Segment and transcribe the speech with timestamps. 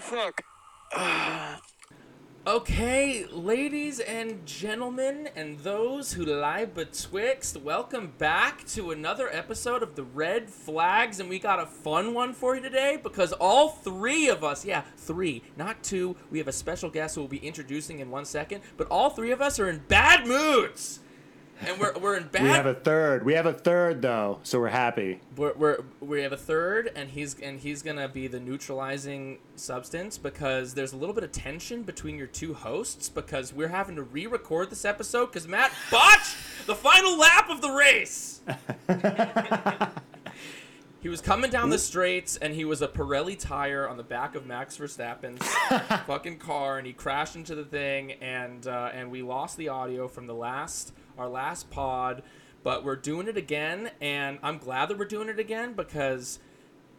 [0.00, 0.42] fuck.
[2.46, 9.96] Okay, ladies and gentlemen, and those who lie betwixt, welcome back to another episode of
[9.96, 14.28] the Red Flags, and we got a fun one for you today because all three
[14.28, 17.98] of us, yeah, three, not two, we have a special guest who we'll be introducing
[17.98, 21.00] in one second, but all three of us are in bad moods.
[21.66, 23.24] And we're, we're in bad We have a third.
[23.24, 25.20] We have a third though, so we're happy.
[25.36, 30.18] we're, we're we have a third and he's and he's gonna be the neutralizing substance
[30.18, 34.02] because there's a little bit of tension between your two hosts because we're having to
[34.02, 36.36] re-record this episode because Matt botched
[36.66, 38.40] the final lap of the race.
[41.00, 44.34] he was coming down the straights and he was a Pirelli tire on the back
[44.34, 45.44] of Max Verstappen's
[46.06, 50.08] fucking car and he crashed into the thing and uh, and we lost the audio
[50.08, 52.22] from the last our last pod
[52.62, 56.38] but we're doing it again and i'm glad that we're doing it again because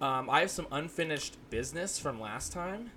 [0.01, 2.91] um, i have some unfinished business from last time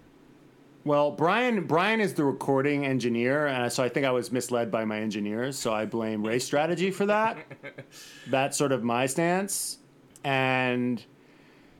[0.85, 4.85] Well, Brian Brian is the recording engineer, and so I think I was misled by
[4.85, 5.57] my engineers.
[5.57, 7.37] So I blame race strategy for that.
[8.27, 9.79] That's sort of my stance,
[10.25, 11.01] and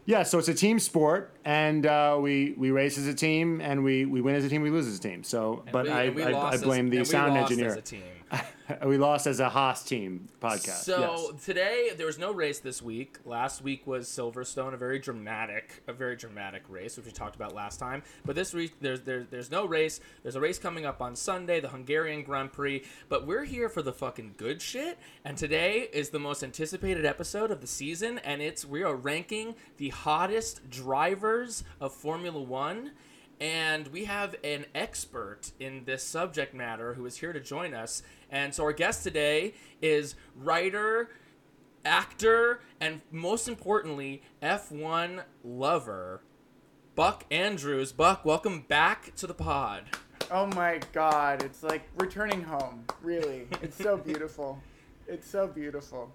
[0.07, 3.83] yeah, so it's a team sport, and uh, we we race as a team, and
[3.83, 5.25] we we win as a team, we lose as a team.
[5.25, 7.83] So, but we- I, I, I lost as- blame the sound engineer.
[8.33, 8.53] As a team
[8.87, 10.85] we lost as a Haas team podcast.
[10.85, 11.45] So yes.
[11.45, 13.19] today there was no race this week.
[13.25, 17.55] Last week was Silverstone, a very dramatic, a very dramatic race, which we talked about
[17.55, 18.03] last time.
[18.25, 20.01] But this week there's there's there's no race.
[20.23, 22.85] There's a race coming up on Sunday, the Hungarian Grand Prix.
[23.09, 24.99] But we're here for the fucking good shit.
[25.25, 29.55] And today is the most anticipated episode of the season, and it's we are ranking
[29.77, 32.93] the hottest drivers of Formula One.
[33.41, 38.05] And we have an expert in this subject matter who is here to join us.
[38.33, 39.53] And so our guest today
[39.83, 41.11] is writer,
[41.85, 46.23] actor, and most importantly, F1 lover,
[46.95, 47.93] Buck Andrews.
[47.93, 49.85] Buck, welcome back to the pod.
[50.31, 52.87] Oh my god, it's like returning home.
[53.03, 53.49] Really.
[53.61, 54.59] It's so beautiful.
[55.07, 56.11] It's so beautiful.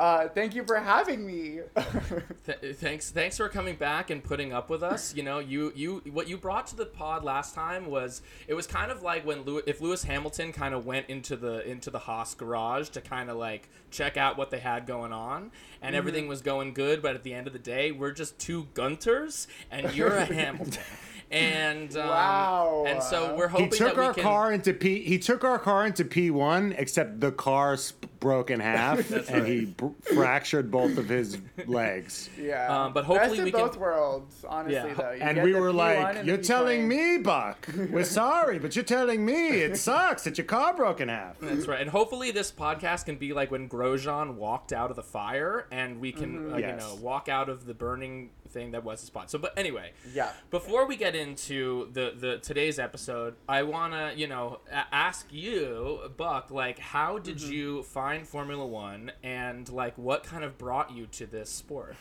[0.00, 1.60] Uh, thank you for having me.
[2.46, 5.14] Th- thanks, thanks for coming back and putting up with us.
[5.14, 8.66] You know, you you what you brought to the pod last time was it was
[8.66, 11.98] kind of like when Lew- if Lewis Hamilton kind of went into the into the
[11.98, 15.50] Haas garage to kind of like check out what they had going on,
[15.82, 17.02] and everything was going good.
[17.02, 20.82] But at the end of the day, we're just two Gunters, and you're a Hamilton.
[21.30, 22.84] And um, Wow.
[22.88, 24.22] and so we're he hoping took that we our can.
[24.24, 25.02] car into P.
[25.04, 29.46] He took our car into P one, except the car sp- broke in half, and
[29.46, 32.28] he br- fractured both of his legs.
[32.38, 32.84] yeah.
[32.84, 34.94] Um, but hopefully Best of we can- both worlds, honestly Yeah.
[34.94, 35.10] though.
[35.12, 37.66] You And we were P1 like, "You're telling me, Buck?
[37.90, 41.66] We're sorry, but you're telling me it sucks that your car broke in half." That's
[41.68, 45.66] right, and hopefully this podcast can be like when Grosjean walked out of the fire,
[45.70, 49.06] and we can, uh, you know, walk out of the burning thing that was the
[49.06, 49.30] spot.
[49.30, 50.32] So, but anyway, Yeah.
[50.50, 56.50] Before we get into the the today's episode, I wanna, you know, ask you, Buck,
[56.50, 61.26] like, how did you find Formula One, and like, what kind of brought you to
[61.26, 61.96] this sport?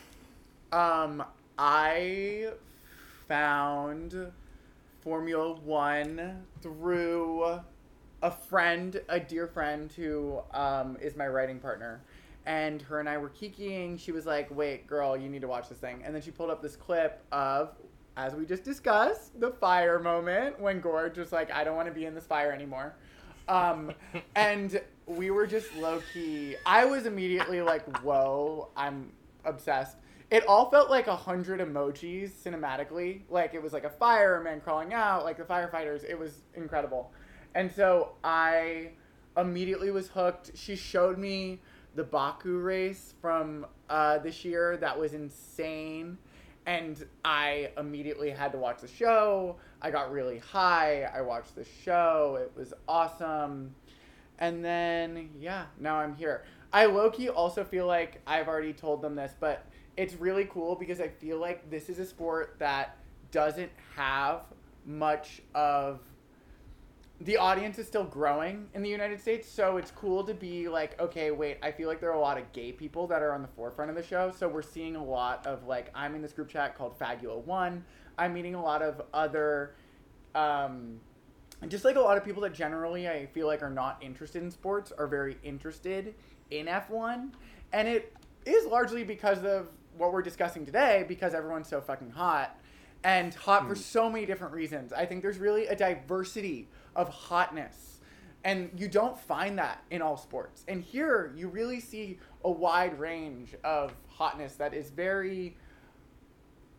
[0.71, 1.23] Um,
[1.57, 2.49] I
[3.27, 4.31] found
[5.01, 7.61] Formula One through
[8.21, 12.01] a friend, a dear friend who um, is my writing partner.
[12.45, 13.99] And her and I were kikiing.
[13.99, 16.01] She was like, wait, girl, you need to watch this thing.
[16.03, 17.75] And then she pulled up this clip of,
[18.17, 21.93] as we just discussed, the fire moment when Gore was like, I don't want to
[21.93, 22.95] be in this fire anymore.
[23.47, 23.91] Um,
[24.35, 26.55] and we were just low key.
[26.65, 29.11] I was immediately like, whoa, I'm
[29.45, 29.97] obsessed.
[30.31, 33.21] It all felt like a hundred emojis cinematically.
[33.29, 36.07] Like it was like a fireman crawling out, like the firefighters.
[36.07, 37.11] It was incredible.
[37.55, 38.91] And so I
[39.35, 40.51] immediately was hooked.
[40.55, 41.61] She showed me
[41.95, 44.77] the Baku race from uh, this year.
[44.77, 46.17] That was insane.
[46.65, 49.55] And I immediately had to watch the show.
[49.81, 51.03] I got really high.
[51.03, 52.37] I watched the show.
[52.39, 53.73] It was awesome.
[54.37, 56.43] And then, yeah, now I'm here.
[56.71, 59.65] I low key also feel like I've already told them this, but
[59.97, 62.97] it's really cool because I feel like this is a sport that
[63.31, 64.43] doesn't have
[64.85, 65.99] much of
[67.21, 70.99] the audience is still growing in the United States, so it's cool to be like,
[71.01, 73.41] okay, wait, I feel like there are a lot of gay people that are on
[73.41, 74.31] the forefront of the show.
[74.35, 77.83] So we're seeing a lot of like, I'm in this group chat called Fagula One.
[78.17, 79.75] I'm meeting a lot of other,
[80.33, 81.01] um,
[81.67, 84.49] just like a lot of people that generally I feel like are not interested in
[84.49, 86.15] sports are very interested
[86.51, 87.31] in F1.
[87.73, 88.15] And it
[88.45, 89.67] is largely because of
[89.97, 92.57] what we're discussing today, because everyone's so fucking hot
[93.03, 94.93] and hot for so many different reasons.
[94.93, 96.69] I think there's really a diversity
[96.99, 97.99] of hotness.
[98.43, 100.63] And you don't find that in all sports.
[100.67, 105.55] And here you really see a wide range of hotness that is very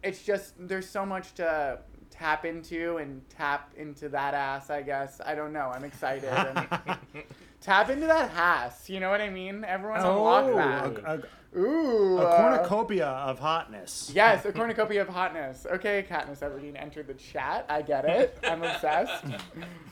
[0.03, 1.79] it's just there's so much to
[2.11, 4.71] tap into and tap into that ass.
[4.71, 5.71] I guess I don't know.
[5.75, 6.31] I'm excited.
[7.61, 8.89] Tap into that ass.
[8.89, 9.65] You know what I mean?
[9.65, 11.05] Everyone unlock Oh, that.
[11.05, 11.23] a, a,
[11.57, 12.19] Ooh.
[12.19, 14.13] a uh, cornucopia of hotness.
[14.15, 15.67] Yes, a cornucopia of hotness.
[15.67, 17.67] Okay, Katniss Everdeen entered the chat.
[17.69, 18.39] I get it.
[18.45, 19.25] I'm obsessed.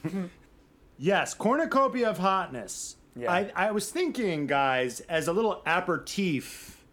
[0.98, 2.96] Yes, cornucopia of hotness.
[3.14, 3.32] Yeah.
[3.32, 6.84] I, I was thinking, guys, as a little aperitif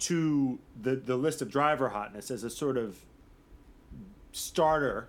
[0.00, 2.98] to the, the list of driver hotness, as a sort of
[4.32, 5.08] starter,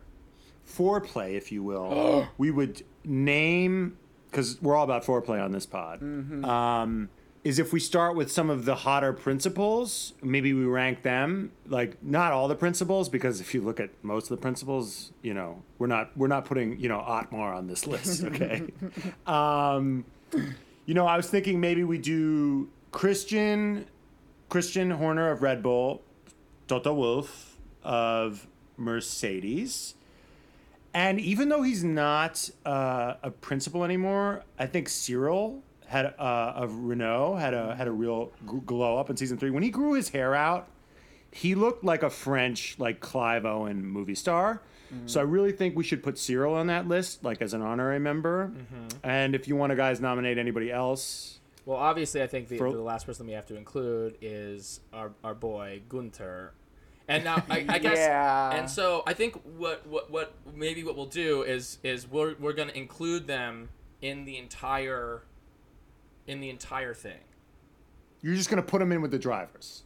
[0.68, 3.98] foreplay, if you will, we would name,
[4.30, 7.10] because we're all about foreplay on this pod, um,
[7.46, 12.04] is if we start with some of the hotter principles, maybe we rank them, like
[12.04, 15.62] not all the principles, because if you look at most of the principles, you know,
[15.78, 18.64] we're not we're not putting, you know, Otmar on this list, okay?
[19.28, 20.04] um,
[20.88, 23.86] you know, I was thinking maybe we do Christian
[24.50, 26.02] Christian Horner of Red Bull,
[26.68, 29.94] Toto Wolff of Mercedes.
[30.96, 36.76] And even though he's not uh, a principal anymore, I think Cyril had uh, of
[36.76, 38.32] Renault had a had a real
[38.66, 40.68] glow up in season three when he grew his hair out.
[41.32, 44.62] He looked like a French like Clive Owen movie star.
[45.08, 48.00] So I really think we should put Cyril on that list, like as an honorary
[48.00, 48.54] member.
[49.04, 52.72] And if you want to guys nominate anybody else, Well, obviously, I think the, For-
[52.72, 56.54] the last person we have to include is our, our boy Gunter.
[57.10, 58.52] And now I, I guess, Yeah.
[58.56, 62.54] and so I think what, what what maybe what we'll do is is we're we're
[62.54, 63.70] gonna include them
[64.02, 65.24] in the entire
[66.28, 67.20] in the entire thing.
[68.22, 69.84] you're just gonna put him in with the drivers.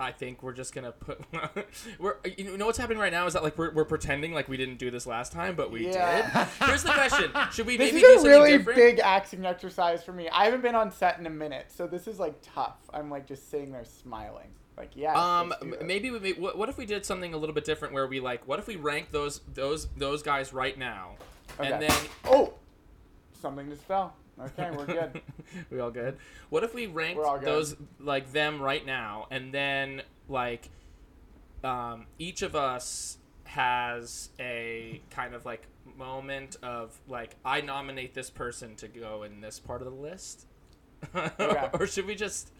[0.00, 1.20] I think we're just gonna put.
[1.98, 4.56] we're you know what's happening right now is that like we're, we're pretending like we
[4.56, 6.46] didn't do this last time, but we Yeah.
[6.60, 6.66] did.
[6.68, 8.76] Here's the question: Should we This maybe do is a really different?
[8.76, 10.28] big acting exercise for me.
[10.28, 12.76] I haven't been on set in a minute, so this is like tough.
[12.94, 14.48] I'm like just sitting there smiling.
[14.76, 15.14] Like, yeah.
[15.14, 15.82] Um, let's do m- this.
[15.82, 16.32] maybe we.
[16.34, 18.68] What, what if we did something a little bit different, where we like, what if
[18.68, 21.16] we rank those those those guys right now,
[21.58, 21.90] and then
[22.24, 22.52] Oh,
[23.42, 24.14] something just fell.
[24.40, 25.20] Okay, we're good.
[25.70, 26.16] we all good?
[26.50, 27.46] What if we ranked We're all good.
[27.48, 30.68] those like them right now, and then like,
[31.64, 38.30] um, each of us has a kind of like moment of like, I nominate this
[38.30, 40.46] person to go in this part of the list,
[41.14, 41.68] Okay.
[41.78, 42.52] or should we just?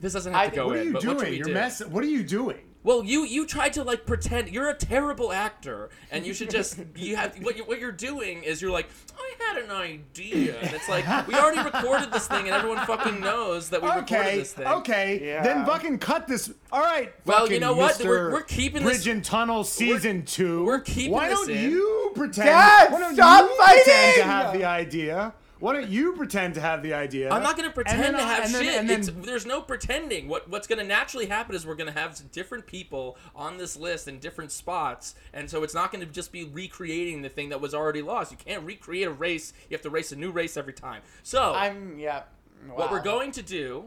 [0.00, 1.34] This doesn't have I to think- go What are you doing?
[1.34, 1.54] You're do?
[1.54, 1.84] mess.
[1.84, 2.73] What are you doing?
[2.84, 6.78] Well, you you tried to like pretend you're a terrible actor, and you should just
[6.96, 8.88] you have what you what you're doing is you're like
[9.18, 10.60] I had an idea.
[10.60, 14.40] And it's like we already recorded this thing, and everyone fucking knows that we recorded
[14.40, 14.66] this thing.
[14.66, 15.20] okay.
[15.24, 15.42] Yeah.
[15.42, 16.52] Then fucking cut this.
[16.70, 17.12] All right.
[17.24, 17.98] Well, you know what?
[18.04, 21.70] We're- we're keeping Bridge this- and Tunnel season 2 we're keeping Why this don't in.
[21.70, 22.46] you pretend?
[22.48, 25.32] Dad, why don't stop you pretend to have the idea?
[25.64, 27.30] Why don't you pretend to have the idea?
[27.30, 28.74] I'm not gonna pretend to have and then- shit.
[28.80, 30.28] and then- it's, there's no pretending.
[30.28, 34.18] What what's gonna naturally happen is we're gonna have different people on this list in
[34.18, 38.02] different spots, and so it's not gonna just be recreating the thing that was already
[38.02, 38.30] lost.
[38.30, 39.54] You can't recreate a race.
[39.70, 41.00] You have to race a new race every time.
[41.22, 42.24] So I'm yeah.
[42.68, 43.86] What we're going to do,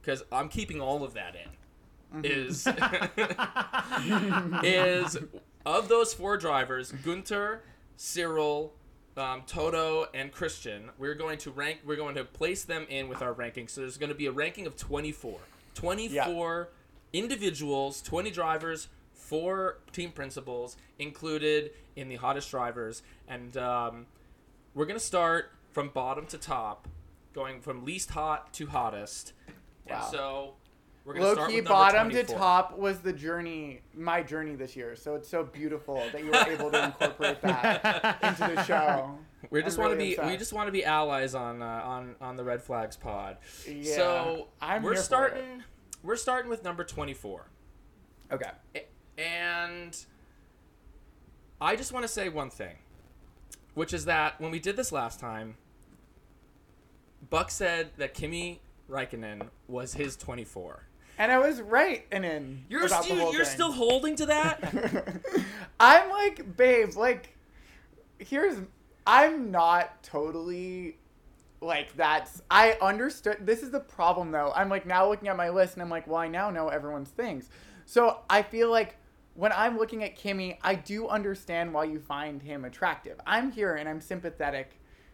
[0.00, 2.24] because I'm keeping all of that in, mm-hmm.
[2.24, 2.68] is
[4.62, 5.16] is
[5.66, 7.64] of those four drivers, Gunter,
[7.96, 8.74] Cyril,
[9.18, 10.90] um, Toto, and Christian.
[10.98, 11.80] We're going to rank.
[11.84, 13.68] We're going to place them in with our ranking.
[13.68, 15.38] So there's going to be a ranking of 24.
[15.74, 16.68] 24
[17.12, 24.06] individuals, 20 drivers, four team principals included in the hottest drivers, and um,
[24.74, 26.88] we're gonna start from bottom to top,
[27.34, 29.32] going from least hot to hottest.
[29.86, 30.08] And Wow.
[30.10, 30.54] so we're gonna
[31.16, 34.94] Low key, bottom to top was the journey, my journey this year.
[34.96, 39.18] So it's so beautiful that you were able to incorporate that into the show.
[39.50, 42.34] We just want to be we just want to be allies on uh, on on
[42.34, 43.36] the Red Flags pod.
[43.66, 45.62] Yeah, so I'm we're starting
[46.02, 47.46] we're starting with number 24.
[48.32, 48.50] Okay.
[49.16, 49.96] And
[51.60, 52.76] I just want to say one thing,
[53.74, 55.56] which is that when we did this last time,
[57.30, 60.84] Buck said that Kimi Raikkonen was his 24.
[61.18, 62.64] And I was right and in.
[62.68, 63.54] You're about the still you're thing.
[63.54, 65.12] still holding to that?
[65.80, 67.36] I'm like, babe, like,
[68.18, 68.56] here's,
[69.06, 70.96] I'm not totally
[71.60, 72.40] like that's.
[72.50, 73.38] I understood.
[73.40, 74.52] This is the problem though.
[74.54, 77.10] I'm like now looking at my list and I'm like, well, I now know everyone's
[77.10, 77.50] things.
[77.84, 78.96] So I feel like
[79.34, 83.20] when I'm looking at Kimi, I do understand why you find him attractive.
[83.26, 84.72] I'm here and I'm sympathetic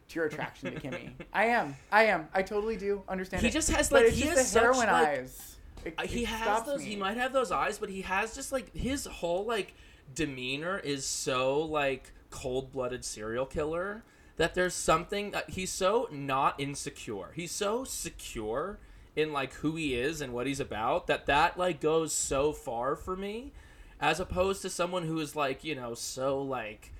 [0.08, 1.14] to your attraction to Kimi.
[1.32, 1.76] I am.
[1.90, 2.28] I am.
[2.34, 3.42] I totally do understand.
[3.42, 3.52] He it.
[3.52, 5.53] just has, like, it's he has such, like- eyes.
[5.84, 6.80] It- Uh, he it has those.
[6.80, 6.86] me.
[6.90, 9.74] He might have those eyes, but he has just like his whole like
[10.14, 14.02] demeanor is so like cold-blooded serial killer
[14.36, 17.30] that there's something that he's so not insecure.
[17.34, 18.78] He's so secure
[19.16, 22.96] in like who he is and what he's about that that like goes so far
[22.96, 23.52] for me
[24.00, 26.92] as opposed to someone who is like you know so like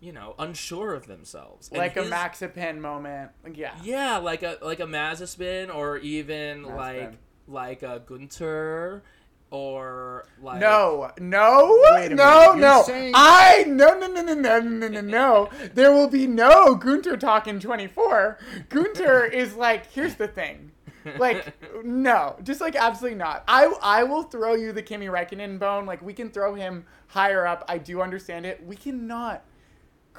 [0.00, 3.30] you know unsure of themselves And like a his- Mazepin moment.
[3.54, 3.72] Yeah.
[3.84, 6.76] yeah like a like a Mazepin or even Mazepin.
[6.76, 7.12] like
[7.50, 9.02] like a Gunter
[9.50, 12.82] or like No, no, no, no.
[12.86, 15.50] saying- I no no no no no no no no.
[15.74, 18.38] There will be no Gunter talk in 24.
[18.68, 20.70] Gunter is like, here's the thing.
[21.18, 23.42] Like, no, just like absolutely not.
[23.48, 25.86] I I will throw you the Kimi Räikkönen bone.
[25.86, 27.64] Like we can throw him higher up.
[27.68, 28.62] I do understand it.
[28.64, 29.42] We cannot.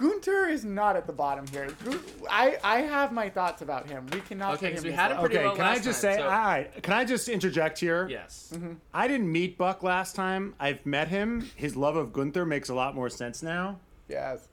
[0.02, 1.68] Gunter is not at the bottom here.
[1.86, 4.08] Gu- I I have my thoughts about him.
[4.12, 4.56] We cannot.
[4.56, 5.22] Okay, put 'cause him we this had him low.
[5.24, 7.30] pretty Okay, well can I last just time, say, so- all right, can I just
[7.30, 8.08] interject here?
[8.10, 8.74] yes mm-hmm.
[8.94, 10.56] I didn't meet Buck last time.
[10.60, 11.50] I've met him.
[11.56, 13.80] His love of Gunther makes a lot more sense now.
[14.10, 14.48] Yes.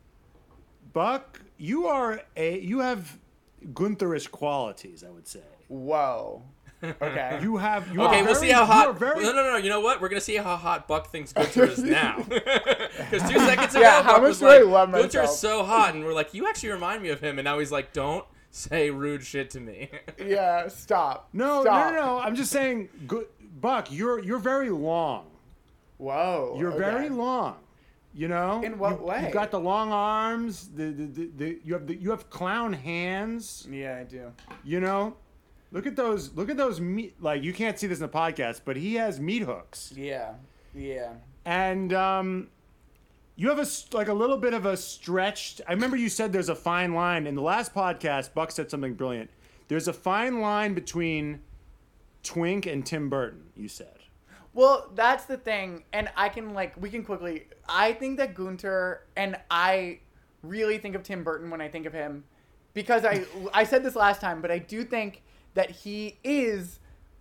[0.92, 3.18] Buck, you are a you have
[3.72, 5.40] Guntherish qualities, I would say.
[5.68, 6.42] Whoa.
[6.82, 7.40] Okay.
[7.42, 8.86] You have you Okay, are we'll very- see how hot.
[8.88, 9.56] are very- No, no, no.
[9.56, 10.00] You know what?
[10.00, 12.18] We're gonna see how hot Buck thinks Gunter is now.
[12.28, 16.04] Because two seconds ago, Yeah, Buck was do like, love Gunter's myself?" so hot, and
[16.04, 17.38] we're like, you actually remind me of him.
[17.38, 19.90] And now he's like, don't say rude shit to me.
[20.24, 21.28] Yeah, stop.
[21.32, 21.92] No, stop.
[21.92, 22.18] no, no, no.
[22.20, 23.26] I'm just saying, Gu-
[23.60, 25.26] Buck, you're you're very long.
[25.96, 26.54] Whoa.
[26.58, 26.78] You're okay.
[26.78, 27.56] very long.
[28.14, 28.62] You know.
[28.62, 29.22] In what You- way?
[29.24, 30.68] You've got the long arms.
[30.74, 33.66] The, the, the, the you have the you have clown hands.
[33.70, 34.32] Yeah, I do.
[34.64, 35.16] You know.
[35.70, 36.34] Look at those.
[36.34, 37.16] Look at those meat.
[37.20, 39.92] Like you can't see this in the podcast, but he has meat hooks.
[39.94, 40.34] Yeah.
[40.74, 41.14] Yeah.
[41.44, 42.48] and um,
[43.36, 45.60] you have a like a little bit of a stretched.
[45.66, 48.34] I remember you said there's a fine line in the last podcast.
[48.34, 49.30] Buck said something brilliant.
[49.68, 51.40] There's a fine line between
[52.22, 53.44] Twink and Tim Burton.
[53.56, 53.94] You said.
[54.54, 57.44] Well, that's the thing, and I can like we can quickly.
[57.68, 60.00] I think that Gunter and I
[60.42, 62.24] really think of Tim Burton when I think of him,
[62.74, 65.22] because I I said this last time, but I do think
[65.54, 66.78] that he is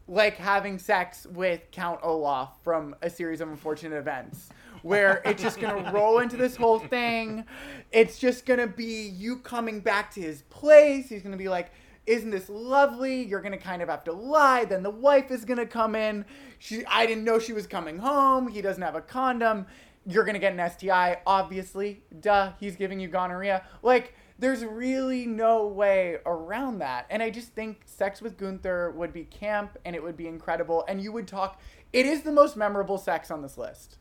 [0.08, 4.50] like having sex with Count Olaf from a series of unfortunate events.
[4.84, 7.44] Where it's just gonna roll into this whole thing.
[7.92, 11.10] It's just gonna be you coming back to his place.
[11.10, 11.72] He's gonna be like,
[12.06, 13.24] isn't this lovely?
[13.24, 14.66] You're gonna kind of have to lie.
[14.66, 16.26] Then the wife is gonna come in.
[16.60, 18.48] She, I didn't know she was coming home.
[18.48, 19.66] He doesn't have a condom.
[20.06, 22.04] You're gonna get an STI, obviously.
[22.22, 22.54] Duh.
[22.60, 23.64] He's giving you gonorrhea.
[23.82, 27.08] Like, there's really no way around that.
[27.10, 30.86] And I just think sex with Gunther would be camp and it would be incredible.
[30.88, 31.60] And you would talk.
[31.94, 33.98] It is the most memorable sex on this list.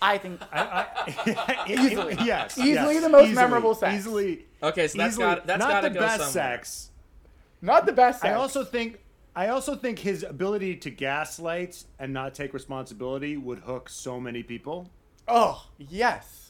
[0.00, 0.40] I think.
[1.68, 3.94] easily, yes, Easily yes, the most easily, memorable sex.
[3.94, 6.32] Easily, Okay, so that's easily, got that's not the go best somewhere.
[6.32, 6.90] sex.
[7.60, 8.30] Not the best sex.
[8.30, 8.98] I also think
[9.34, 14.42] I also think his ability to gaslight and not take responsibility would hook so many
[14.42, 14.90] people.
[15.28, 16.41] Oh, yes.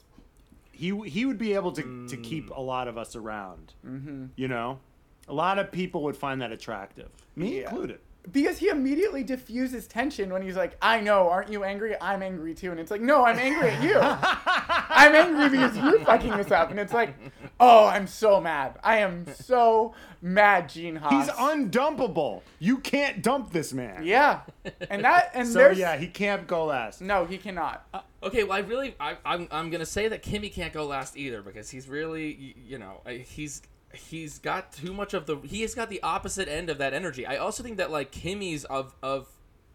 [0.83, 2.57] He he would be able to to keep Mm.
[2.57, 3.73] a lot of us around.
[3.87, 4.27] Mm-hmm.
[4.35, 4.81] You know,
[5.29, 7.71] a lot of people would find that attractive, me Yeah.
[7.71, 8.01] included.
[8.31, 11.97] Because he immediately diffuses tension when he's like, I know, aren't you angry?
[12.00, 12.71] I'm angry too.
[12.71, 13.97] And it's like, no, I'm angry at you.
[13.99, 16.71] I'm angry because you're fucking this up.
[16.71, 17.14] And it's like,
[17.59, 18.79] oh, I'm so mad.
[18.85, 21.26] I am so mad, Gene Haas.
[21.26, 22.43] He's undumpable.
[22.61, 24.05] You can't dump this man.
[24.05, 24.43] Yeah.
[24.88, 27.00] And that, and So there's, yeah, he can't go last.
[27.00, 27.85] no, he cannot.
[27.93, 31.17] Uh, okay, well, I really, I, I'm, I'm gonna say that Kimi can't go last
[31.17, 33.62] either because he's really, you know, he's,
[33.94, 37.26] he's got too much of the, he has got the opposite end of that energy.
[37.26, 39.28] I also think that like Kimi's of, of,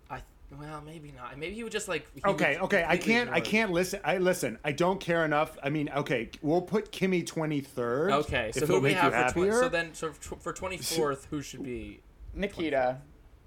[0.10, 0.22] I,
[0.58, 1.38] well, maybe not.
[1.38, 2.08] Maybe he would just like.
[2.26, 2.86] Okay, okay.
[2.88, 3.30] I can't.
[3.30, 4.00] I can't listen.
[4.04, 4.58] I listen.
[4.64, 5.58] I don't care enough.
[5.62, 6.30] I mean, okay.
[6.42, 8.12] We'll put Kimi twenty third.
[8.12, 9.62] Okay, so if who it'll we make you have for twen- happier.
[9.62, 12.00] so then so tw- for twenty fourth, who should be?
[12.34, 13.00] Nikita,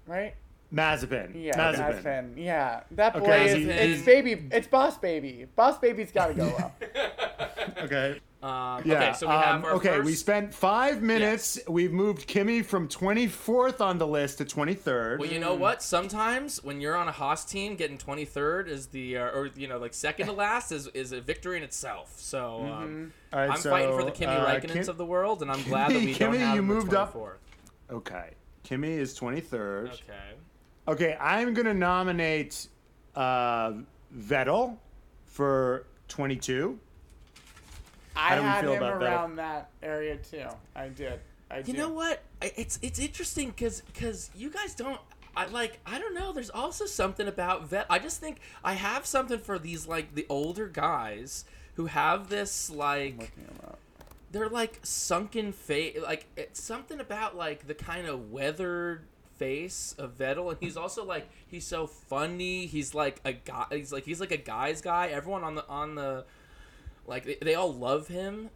[0.05, 0.35] right?
[0.73, 1.31] Mazepin.
[1.43, 2.03] Yeah, Mazepin.
[2.03, 2.33] Mazepin.
[2.37, 3.67] Yeah, that boy Okay, is, Mazepin.
[3.67, 5.45] it's baby, it's boss baby.
[5.55, 6.81] Boss baby's got to go up.
[7.77, 8.19] Okay.
[8.43, 8.95] Um, Yeah.
[8.95, 9.89] okay, so we have um, our okay.
[9.89, 10.05] first.
[10.05, 11.59] We spent five minutes.
[11.67, 15.19] We've moved Kimi from twenty fourth on the list to twenty third.
[15.19, 15.83] Well, you know what?
[15.83, 19.77] Sometimes when you're on a Haas team, getting 23rd is the, uh, or you know,
[19.77, 22.13] like second to last is is a victory in itself.
[22.17, 25.61] So um, right, I'm fighting for the Kimi uh, Kim- of the world, and I'm
[25.63, 27.13] glad that we don't have you moved up.
[27.13, 27.35] 24th.
[27.91, 28.31] Okay.
[28.63, 29.89] Kimi is twenty third.
[29.89, 30.33] Okay.
[30.87, 32.67] Okay, I'm gonna nominate
[33.15, 33.73] uh,
[34.17, 34.77] Vettel
[35.25, 36.79] for twenty two.
[38.15, 39.05] I do had him about that?
[39.05, 40.45] around that area too.
[40.75, 41.19] I did.
[41.49, 41.77] I You did.
[41.77, 42.21] know what?
[42.41, 44.99] It's it's interesting because because you guys don't.
[45.35, 46.33] I like I don't know.
[46.33, 47.85] There's also something about vet.
[47.89, 52.69] I just think I have something for these like the older guys who have this
[52.69, 53.79] like Looking him up.
[54.31, 55.97] they're like sunken face.
[56.01, 59.05] Like it's something about like the kind of weathered
[59.37, 62.65] face of Vettel, and he's also like he's so funny.
[62.65, 63.65] He's like a guy.
[63.71, 65.07] He's like he's like a guy's guy.
[65.07, 66.25] Everyone on the on the
[67.05, 68.49] like they, they all love him.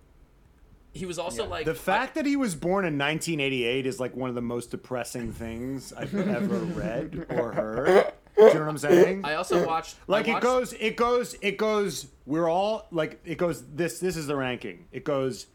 [0.94, 1.50] he was also Yeah.
[1.50, 4.72] like The fact that he was born in 1988 is like one of the most
[4.72, 8.14] depressing things I've ever read or heard.
[8.38, 9.26] Do you know what I'm saying?
[9.26, 12.08] I also watched I like it goes, it goes, it goes.
[12.26, 13.64] We're all like it goes.
[13.76, 14.86] This this is the ranking.
[14.92, 15.48] It goes.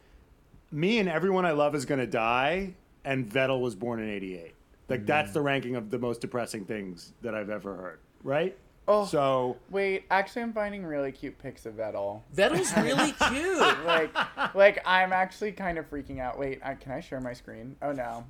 [0.72, 4.54] Me and everyone I love is gonna die, and Vettel was born in '88.
[4.88, 5.34] Like that's mm.
[5.34, 8.00] the ranking of the most depressing things that I've ever heard.
[8.22, 8.56] Right?
[8.92, 9.04] Oh.
[9.06, 12.22] So Wait, actually, I'm finding really cute pics of Vettel.
[12.34, 13.84] Vettel's really cute.
[13.86, 16.38] Like, like I'm actually kind of freaking out.
[16.38, 17.76] Wait, I, can I share my screen?
[17.82, 18.24] Oh no,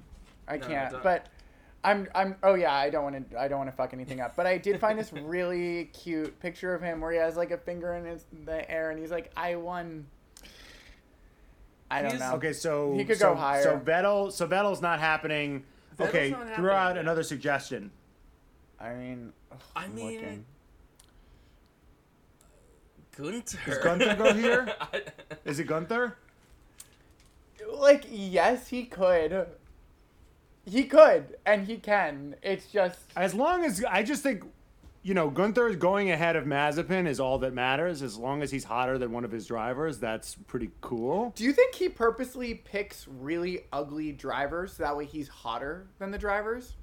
[0.47, 0.93] I No, can't.
[0.93, 1.03] don't.
[1.03, 1.27] But
[1.83, 2.37] I'm, I'm.
[2.43, 3.41] Oh yeah, I don't want to.
[3.41, 4.37] I don't want to fuck anything up.
[4.37, 7.57] But I did find this really cute picture of him where he has like a
[7.59, 10.07] finger in his, the air and he's like, "I won."
[11.91, 12.37] I don't He's- know.
[12.37, 13.63] okay, so He could so, go higher.
[13.65, 15.65] So Vettel, so Vettel's not happening.
[15.99, 17.91] Vettel's okay, not throw out another suggestion.
[18.79, 20.45] I mean, ugh, I I'm mean- looking.
[23.21, 23.59] Gunther.
[23.67, 24.75] Does Gunther go here?
[25.45, 26.17] Is it Gunther?
[27.81, 29.47] like yes, he could.
[30.67, 32.37] He could, and he can.
[32.43, 34.45] It's just As long as I just think,
[35.03, 38.03] you know, Gunther is going ahead of Mazepin is all that matters.
[38.03, 41.33] As long as he's hotter than one of his drivers, that's pretty cool.
[41.35, 46.11] Do you think he purposely picks really ugly drivers so that way he's hotter than
[46.11, 46.75] the drivers?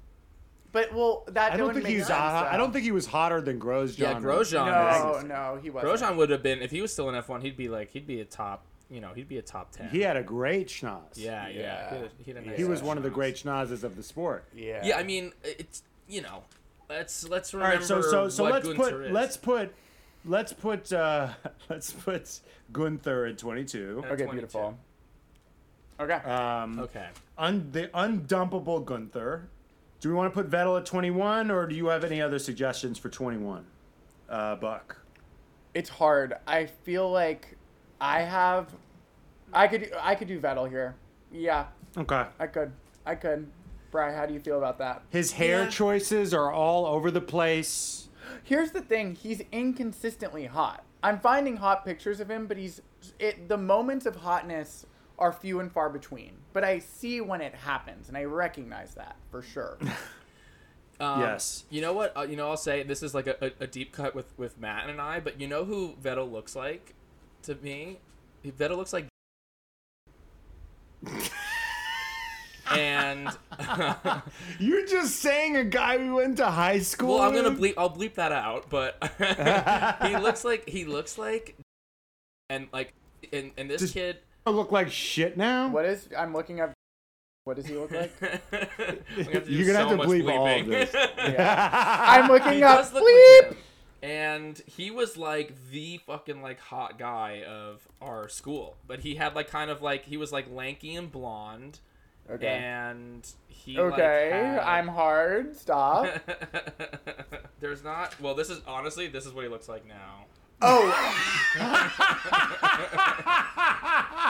[0.78, 2.06] But well, that I don't wouldn't think make he's.
[2.06, 3.98] sense, hot- I don't think he was hotter than Grosjean.
[3.98, 4.66] Yeah, Grosjean
[5.02, 5.92] No, is- no, he wasn't.
[5.92, 7.42] Grosjean would have been if he was still in F1.
[7.42, 8.64] He'd be like he'd be a top.
[8.90, 9.88] You know, he'd be a top ten.
[9.88, 11.00] He had a great schnoz.
[11.16, 11.58] yeah, yeah.
[11.58, 11.88] Yeah.
[11.90, 12.84] He, had a, he, had a nice He was schnoz.
[12.84, 14.44] one of the great schnozzes of the sport.
[14.54, 14.80] Yeah.
[14.84, 16.44] Yeah, I mean, it's you know,
[16.88, 19.10] let's let's remember right, so so so let's Gunther put is.
[19.12, 19.74] let's put
[20.24, 21.28] let's put uh
[21.68, 22.40] let's put
[22.72, 23.98] Gunther at 22.
[23.98, 24.30] Okay, 22.
[24.32, 24.78] beautiful.
[26.00, 26.12] Okay.
[26.14, 27.08] Um, Okay.
[27.36, 29.48] un- the undumpable Gunther.
[30.00, 32.98] Do we want to put Vettel at 21, or do you have any other suggestions
[32.98, 33.64] for 21?
[34.28, 34.96] Uh, Buck.
[35.74, 36.34] it's hard.
[36.46, 37.56] I feel like
[38.00, 38.68] I have.
[39.52, 39.90] I could.
[40.00, 40.94] I could do Vettel here.
[41.32, 42.24] Yeah, Okay.
[42.38, 42.72] I could.
[43.06, 43.46] I could.
[43.90, 45.02] Bri, how do you feel about that?
[45.10, 45.70] His hair Yeah.
[45.70, 48.08] choices are all over the place.
[48.44, 50.84] Here's the thing: he's inconsistently hot.
[51.02, 52.82] I'm finding hot pictures of him, but he's
[53.18, 53.48] it.
[53.48, 54.84] The moments of hotness
[55.18, 56.32] are few and far between.
[56.58, 59.78] But I see when it happens, and I recognize that for sure.
[61.00, 61.62] Um, Yes.
[61.70, 62.12] You know what?
[62.16, 64.58] Uh, you know, I'll say this is like a, a, a deep cut with with
[64.58, 66.94] Matt and I, but you know who Vettel looks like
[67.44, 68.00] to me?
[68.44, 69.06] Vettel looks like.
[72.72, 73.28] and
[74.58, 77.14] You're just saying a guy we went to high school.
[77.18, 77.74] well, I'm gonna bleep.
[77.78, 78.68] I'll bleep that out.
[78.68, 78.96] But
[80.02, 81.54] he looks like he looks like,
[82.50, 82.92] and like,
[83.32, 84.18] and, and this Does- kid.
[84.50, 85.68] Look like shit now.
[85.68, 86.08] what is?
[86.16, 86.72] I'm looking up.
[87.44, 88.12] What does he look like?
[89.46, 90.94] You're gonna have to bleep all of this.
[91.38, 92.78] I'm looking he up.
[92.78, 93.42] does look Bleep.
[93.42, 93.56] like him.
[94.02, 99.34] And he was like the fucking like hot guy of our school, but he had
[99.34, 101.80] like kind of like he was like lanky and blonde,
[102.30, 102.46] Okay.
[102.46, 105.56] and he Okay, like, had- I'm hard.
[105.56, 106.06] Stop.
[107.60, 108.20] There's not.
[108.20, 110.26] Well, this is honestly this is what he looks like now.
[110.60, 110.84] Oh,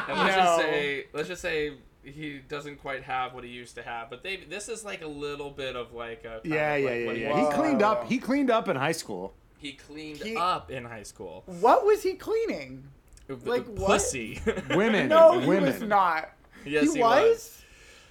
[0.09, 0.43] And let's No.
[0.45, 4.23] just say let's just say he doesn't quite have what he used to have, but
[4.23, 7.07] they this is like a little bit of like a Yeah, of yeah, like yeah,
[7.07, 7.41] what yeah.
[7.41, 8.07] He, He cleaned up.
[8.09, 9.35] He cleaned up in high school.
[9.59, 11.43] he cleaned He- up in high school.
[11.47, 12.85] what was he cleaning?
[13.31, 13.89] Uh, like uh, what?
[13.89, 14.41] pussy.
[14.71, 15.73] Women, No, he women.
[15.73, 16.31] was not.
[16.65, 17.23] Yes, he, he was?
[17.29, 17.58] was.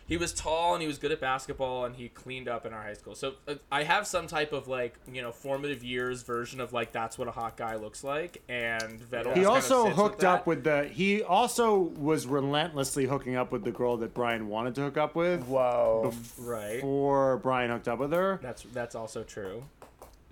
[0.08, 2.82] He was tall and he was good at basketball and he cleaned up in our
[2.82, 3.14] high school.
[3.14, 6.92] So uh, I have some type of like you know formative years version of like
[6.92, 8.42] that's what a hot guy looks like.
[8.48, 9.36] And Vettel.
[9.36, 10.86] He also hooked with up with the.
[10.86, 15.16] He also was relentlessly hooking up with the girl that Brian wanted to hook up
[15.16, 15.44] with.
[15.44, 16.14] Whoa.
[16.38, 16.76] right.
[16.76, 18.40] Before Brian hooked up with her.
[18.42, 19.64] That's that's also true.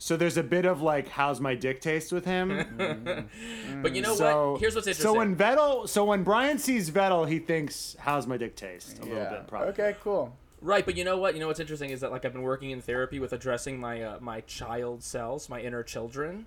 [0.05, 3.27] So there's a bit of like, how's my dick taste with him?
[3.81, 4.61] But you know so what?
[4.61, 5.03] Here's what's interesting.
[5.11, 8.99] So when Vettel, so when Brian sees Vettel, he thinks, how's my dick taste?
[8.99, 9.69] A little bit, probably.
[9.69, 10.37] Okay, cool.
[10.61, 11.33] Right, but you know what?
[11.33, 14.03] You know what's interesting is that like I've been working in therapy with addressing my
[14.03, 16.45] uh, my child selves, my inner children,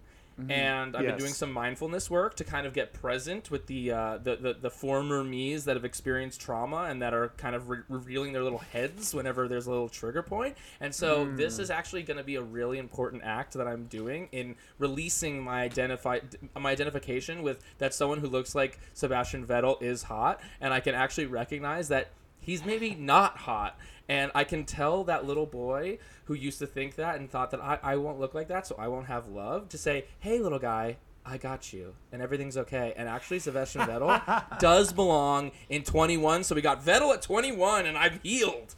[0.50, 4.18] and I've been doing some mindfulness work to kind of get present with the uh,
[4.18, 7.78] the, the the former me's that have experienced trauma and that are kind of re-
[7.88, 10.56] revealing their little heads whenever there's a little trigger point.
[10.80, 14.28] And so this is actually going to be a really important act that I'm doing
[14.32, 16.20] in releasing my identify
[16.58, 20.94] my identification with that someone who looks like Sebastian Vettel is hot, and I can
[20.94, 22.08] actually recognize that
[22.40, 23.78] he's maybe not hot.
[24.08, 27.60] And I can tell that little boy who used to think that and thought that
[27.60, 30.58] I, I won't look like that, so I won't have love, to say, hey, little
[30.58, 32.94] guy, I got you, and everything's okay.
[32.96, 37.98] And actually, Sebastian Vettel does belong in 21, so we got Vettel at 21, and
[37.98, 38.74] I'm healed.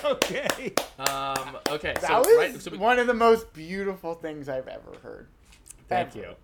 [0.05, 0.73] okay.
[0.99, 4.69] Um, okay, That so, was right, so we- one of the most beautiful things I've
[4.69, 5.29] ever heard.
[5.89, 6.19] thank Ever.
[6.19, 6.35] you.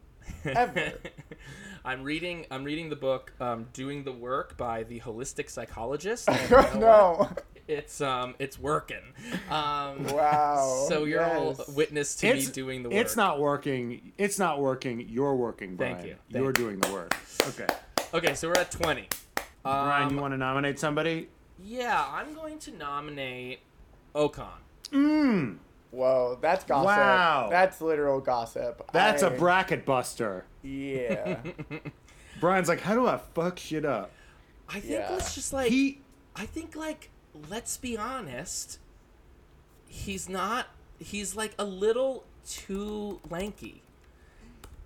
[0.44, 0.92] Ever.
[1.84, 2.46] I'm reading.
[2.50, 6.28] I'm reading the book um, "Doing the Work" by the holistic psychologist.
[6.30, 7.34] and you know what?
[7.36, 7.42] no.
[7.68, 9.02] it's um, it's working.
[9.50, 10.86] Um, Wow.
[10.88, 12.98] So you're all witness to me doing the work.
[12.98, 14.12] It's not working.
[14.18, 15.08] It's not working.
[15.08, 16.06] You're working, Thank Brian.
[16.08, 16.16] you.
[16.30, 16.52] Thank You're you.
[16.52, 17.16] doing the work.
[17.48, 17.66] Okay.
[18.14, 19.08] Okay, so we're at twenty.
[19.64, 21.28] Brian, Um, you want to nominate somebody?
[21.64, 23.60] Yeah, I'm going to nominate
[24.14, 24.48] Ocon.
[24.92, 25.56] Mmm.
[25.92, 26.86] Whoa, that's gossip.
[26.86, 27.48] Wow.
[27.50, 28.82] That's literal gossip.
[28.92, 30.44] That's a a bracket buster.
[30.62, 31.36] Yeah.
[32.40, 34.10] Brian's like, how do I fuck shit up?
[34.68, 35.08] I think Yeah.
[35.12, 36.00] let's just like he
[36.34, 37.10] I think like
[37.48, 38.78] let's be honest.
[39.86, 40.66] He's not
[40.98, 43.82] he's like a little too lanky.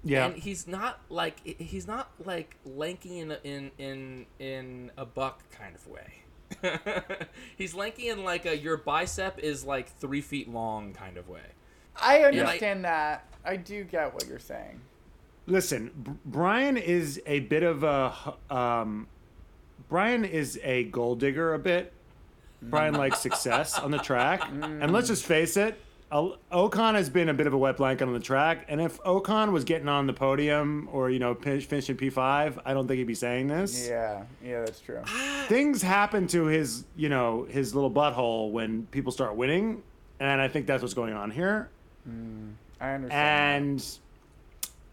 [0.02, 0.26] yeah.
[0.26, 5.48] And he's not like he's not like lanky in a, in in in a buck
[5.52, 6.22] kind of way.
[7.56, 11.40] he's lanky in like a your bicep is like three feet long kind of way.
[11.96, 13.24] I I- understand that.
[13.44, 14.80] I do get what you're saying.
[15.46, 19.06] Listen, B- Brian is a bit of a um,
[19.88, 21.92] Brian is a gold digger a bit.
[22.62, 27.28] Brian likes success on the track, and let's just face it, Al- Ocon has been
[27.28, 28.64] a bit of a wet blanket on the track.
[28.68, 32.74] And if Ocon was getting on the podium or you know finishing P five, I
[32.74, 33.88] don't think he'd be saying this.
[33.88, 34.22] Yeah.
[34.44, 35.02] Yeah, that's true.
[35.46, 39.82] Things happen to his you know his little butthole when people start winning,
[40.20, 41.70] and I think that's what's going on here.
[42.04, 43.72] Hmm, I understand.
[43.72, 43.98] And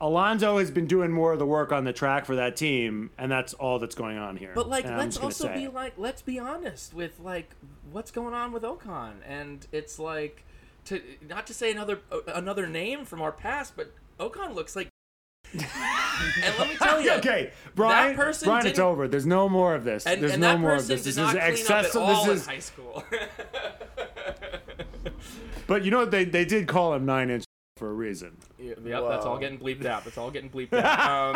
[0.01, 3.31] Alonso has been doing more of the work on the track for that team, and
[3.31, 4.51] that's all that's going on here.
[4.55, 5.73] But like, And let's also be it.
[5.73, 7.51] like, let's be honest with like
[7.91, 10.43] what's going on with Ocon, and it's like
[10.85, 14.87] to not to say another uh, another name from our past, but Ocon looks like.
[15.53, 15.61] and
[16.57, 18.15] let me tell you, okay, Brian.
[18.15, 19.07] person Brian, it's over.
[19.07, 20.05] There's no more of this.
[20.07, 21.03] and, There's and no more of this.
[21.03, 21.71] This is excessive.
[21.71, 22.47] up at all This is.
[22.47, 23.03] high school.
[25.65, 26.11] But you know what?
[26.11, 27.45] They they did call him nine inch
[27.77, 28.37] for a reason.
[28.59, 30.03] yep, that's all getting bleeped out.
[30.03, 31.35] That's all getting bleeped out.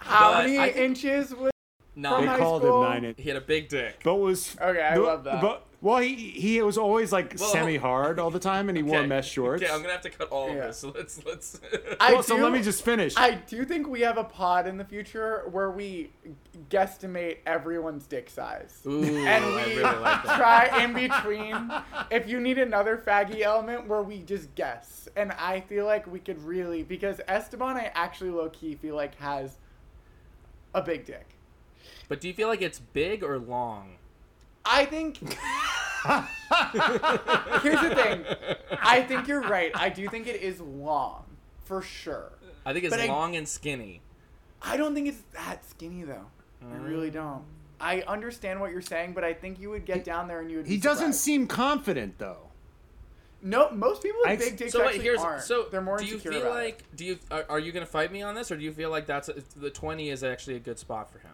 [0.00, 1.52] How many I inches was
[1.94, 2.82] no, They high called school?
[2.84, 3.18] him nine inch.
[3.20, 4.00] he had a big dick.
[4.02, 5.42] But was Okay, I the- love that.
[5.42, 8.82] But well, he he was always like Well, semi hard all the time, and he
[8.82, 9.62] wore Okay, mesh shorts.
[9.62, 10.78] Okay, I'm gonna have to cut all of this.
[10.78, 11.60] So let's let's.
[11.98, 13.14] I well, so let me just finish.
[13.16, 16.10] I do think we have a pod in the future where we
[16.68, 18.80] guesstimate everyone's dick size.
[18.86, 20.36] Ooh, and I we really like that.
[20.36, 21.72] try in between.
[22.10, 26.18] If you need another faggy element where we just guess, and I feel like we
[26.18, 29.56] could really because Esteban, I actually low key feel like has
[30.74, 31.26] a big dick.
[32.08, 33.96] But do you feel like it's big or long?
[34.64, 35.18] I think.
[37.62, 38.24] Here's the thing.
[38.82, 39.70] I think you're right.
[39.74, 41.24] I do think it is long,
[41.64, 42.32] for sure.
[42.64, 44.02] I think it's But I- long and skinny.
[44.62, 46.26] I don't think it's that skinny though.
[46.62, 46.86] I mm.
[46.86, 47.42] really don't.
[47.80, 50.58] I understand what you're saying, but I think you would get down there and you
[50.58, 50.66] would.
[50.66, 52.48] he be doesn't seem confident though.
[53.42, 55.42] No, most people with I- big dicks So wait, actually here's aren't.
[55.42, 55.66] so.
[55.70, 56.64] They're more do you feel about it.
[56.64, 58.90] like do you are, are you gonna fight me on this, or do you feel
[58.90, 61.30] like that's a, the twenty is actually a good spot for him?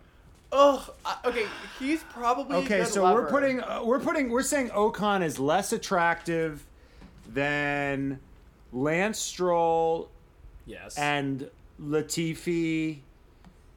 [0.52, 0.90] Ugh.
[1.04, 1.46] I- Okay,
[1.78, 2.56] he's probably.
[2.58, 6.64] Okay, good so we're putting uh, we're putting we're saying Ocon is less attractive
[7.32, 8.20] than
[8.72, 10.08] Lance Stroll
[10.66, 10.96] Yes.
[10.96, 11.48] and
[11.80, 12.98] Latifi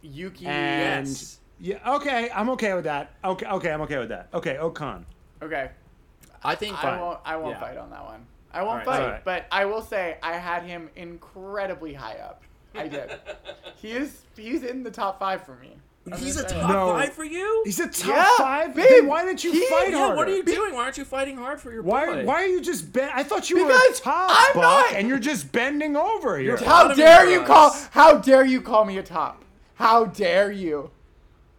[0.02, 0.46] Yuki.
[0.46, 1.40] and Yes.
[1.60, 1.94] yeah.
[1.96, 3.14] Okay, I'm okay with that.
[3.24, 4.28] Okay, okay, I'm okay with that.
[4.34, 5.04] Okay, Ocon.
[5.42, 5.72] Okay,
[6.44, 7.00] I think I Fine.
[7.00, 7.20] won't.
[7.26, 7.60] I won't Yeah.
[7.60, 8.26] fight on that one.
[8.54, 9.26] I won't Alright, fight, alright.
[9.26, 12.42] but I will say I had him incredibly high up.
[12.76, 13.12] I did.
[13.78, 14.22] he is.
[14.36, 15.76] He's in the top five for me.
[16.12, 16.70] I'm he's a top.
[16.70, 16.90] No.
[16.90, 17.62] five for you.
[17.66, 18.74] He's a top Yeah, five.
[18.76, 19.98] babe, Then why didn't you he- fight yeah.
[19.98, 20.16] harder?
[20.16, 20.74] What are you doing?
[20.74, 22.06] Why aren't you fighting hard for your Why?
[22.08, 22.26] boy?
[22.26, 22.92] Why are you just?
[22.92, 25.96] Ben- I thought you were Because a top I'm buck, not- and you're just bending
[25.96, 26.58] over here.
[26.58, 27.48] How bottoming dare for you us.
[27.48, 27.76] call?
[27.92, 29.44] How dare you call me a top?
[29.76, 30.90] How dare you?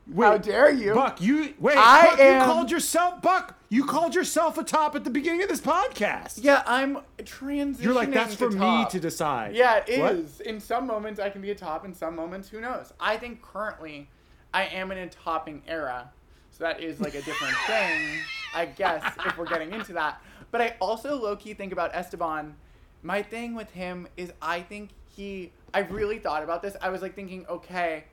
[0.08, 0.94] Wait, How dare you?
[0.94, 1.20] Buck?
[1.20, 1.76] You wait.
[1.78, 3.56] I Buck, am- You called yourself Buck.
[3.68, 6.40] You called yourself a top at the beginning of this podcast.
[6.42, 7.82] Yeah, I'm transitioning.
[7.82, 8.90] You're like that's to for me top.
[8.90, 9.54] to decide.
[9.54, 10.14] Yeah, it What?
[10.14, 10.40] is.
[10.40, 11.84] In some moments, I can be a top.
[11.84, 12.92] In some moments, who knows?
[12.98, 14.10] I think currently,
[14.52, 16.10] I am in a topping era,
[16.50, 18.20] so that is like a different thing,
[18.54, 20.20] I guess, if we're getting into that.
[20.50, 22.56] But I also low key think about Esteban.
[23.02, 25.52] My thing with him is, I think he.
[25.72, 26.76] I really thought about this.
[26.82, 28.04] I was like thinking, okay,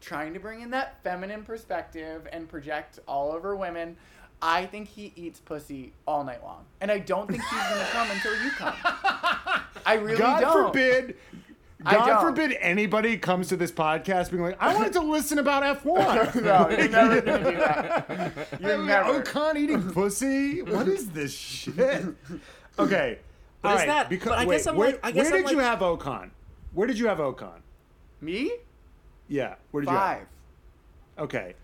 [0.00, 3.96] trying to bring in that feminine perspective and project all over women.
[4.40, 8.08] I think he eats pussy all night long, and I don't think he's gonna come
[8.10, 8.74] until you come.
[9.86, 10.54] I really God don't.
[10.54, 11.16] God forbid.
[11.84, 12.20] I God don't.
[12.20, 16.42] forbid anybody comes to this podcast being like, I wanted to listen about F1.
[16.42, 18.48] no, you're never gonna do that.
[18.60, 19.22] You're oh, never.
[19.22, 20.62] Ocon eating pussy?
[20.62, 22.04] What is this shit?
[22.78, 23.18] Okay.
[23.62, 25.30] But all is right, that- Because, but I wait, guess I'm where, like- I guess
[25.30, 26.30] where I'm did you like- have Ocon?
[26.72, 27.60] Where did you have Ocon?
[28.20, 28.52] Me?
[29.28, 29.54] Yeah.
[29.70, 30.18] Where did Five.
[30.18, 30.24] you
[31.16, 31.24] have?
[31.24, 31.54] Okay.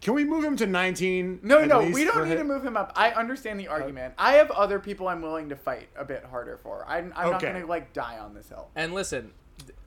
[0.00, 1.40] Can we move him to 19?
[1.42, 2.92] No, at no, we don't need hi- to move him up.
[2.94, 3.72] I understand the oh.
[3.72, 4.14] argument.
[4.18, 6.84] I have other people I'm willing to fight a bit harder for.
[6.86, 8.68] I'm, I'm not gonna like die on this hill.
[8.76, 9.32] And listen,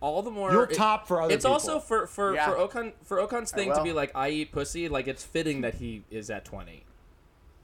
[0.02, 2.50] all the more You'll it- top for other It's also for for Yeah.
[2.50, 4.88] for Ocon for Ocon's thing to be like I eat pussy.
[4.90, 6.84] Like it's fitting that he is at twenty.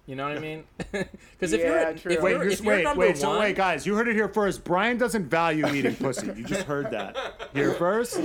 [0.06, 0.66] You know what I mean?
[0.92, 2.12] Because if you're Yeah, at- true.
[2.12, 4.08] if Wait, you're, you're- if you're wait, number wait, so one, wait, guys, you heard
[4.08, 4.64] it here first.
[4.64, 6.28] Brian doesn't value eating pussy.
[6.28, 7.18] You just heard that
[7.54, 8.20] here first.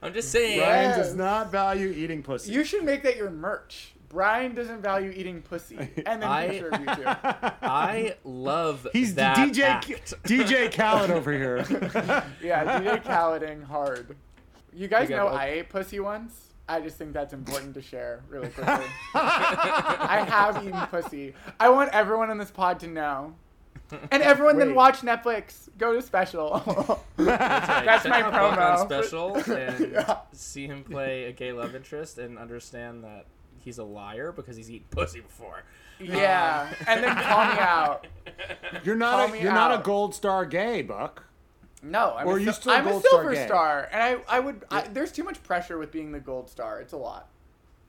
[0.00, 0.58] I'm just saying.
[0.60, 0.96] Brian Yes.
[0.96, 2.52] does not value eating pussy.
[2.52, 3.92] You should make that your merch.
[4.08, 7.02] Brian doesn't value eating pussy, and then I- picture of you two.
[7.62, 9.88] I love He's that DJ act.
[10.24, 11.58] DJ Khaled over here.
[12.42, 14.16] Yeah, DJ Khaleding hard.
[14.72, 15.28] You guys You know.
[15.28, 15.34] Oh.
[15.34, 16.44] I ate pussy once.
[16.70, 18.84] I just think that's important to share really quickly.
[19.14, 21.34] I have eaten pussy.
[21.58, 23.34] I want everyone on this pod to know.
[24.10, 25.70] And everyone then watch Netflix.
[25.78, 27.02] Go to special.
[27.16, 28.78] That's Check my out Book promo.
[28.80, 30.18] on special and Yeah.
[30.32, 33.24] see him play a gay love interest and understand that
[33.64, 35.62] he's a liar because he's eaten pussy before.
[36.00, 38.06] yeah, and then call me out.
[38.84, 41.24] You're Call not a, you're not a gold star gay, Buck.
[41.82, 43.46] No, I'm, Or a, you still I'm a gold star silver gay?
[43.46, 44.64] star, and I, I would.
[44.70, 46.80] I, there's too much pressure with being the gold star.
[46.80, 47.28] It's a lot.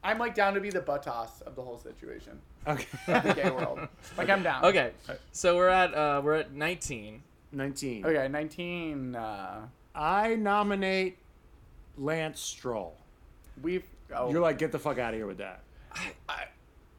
[0.03, 3.43] I'm like down to be the butos of the whole situation, Okay, the Okay.
[3.43, 3.79] gay world.
[4.17, 4.63] Like I'm down.
[4.65, 4.91] Okay,
[5.31, 7.21] so we're at uh, we're at 19.
[7.51, 8.05] 19.
[8.05, 9.15] Okay, 19.
[9.15, 9.61] Uh,
[9.95, 11.17] I nominate
[11.97, 12.95] Lance Stroll.
[13.61, 13.83] we've.
[14.15, 15.61] Oh, You're like, get the fuck out of here with that.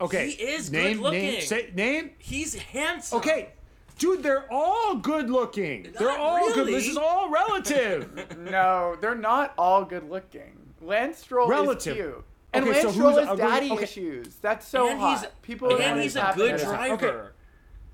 [0.00, 0.30] Okay.
[0.30, 1.20] He is name, good-looking.
[1.20, 2.10] Name, say, name.
[2.18, 3.18] He's handsome.
[3.18, 3.50] Okay.
[3.98, 5.92] Dude, they're all good looking.
[5.98, 6.56] They're Not all good.
[6.56, 6.72] really.
[6.72, 8.38] This is all relative.
[8.50, 10.56] no, they're not all good looking.
[10.80, 11.96] Lance Stroll Relative.
[11.96, 12.24] is cute.
[12.54, 13.82] And Okay, so Lance who's Stroll has daddy okay.
[13.82, 14.36] issues.
[14.36, 15.20] That's so and hot.
[15.20, 17.34] he's People are and he's a happy good to- driver.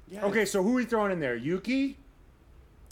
[0.09, 0.23] Yes.
[0.23, 1.35] okay, so who are we throwing in there?
[1.35, 1.99] Yuki?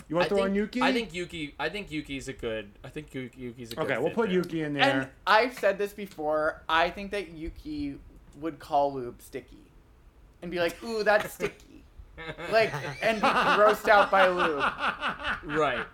[0.08, 0.82] You want to throw think, in Yuki?
[0.82, 1.54] I think Yuki.
[1.58, 2.70] I think Yuki's a good.
[2.82, 3.84] I think Yuki's a good.
[3.84, 4.36] Okay, we'll put there.
[4.36, 4.82] Yuki in there.
[4.82, 5.10] And there.
[5.26, 6.62] I've said this before.
[6.68, 7.96] I think that Yuki
[8.40, 9.58] would call lube sticky,
[10.42, 11.84] and be like, "Ooh, that's sticky,"
[12.52, 14.64] like, and be grossed out by lube.
[15.58, 15.86] Right.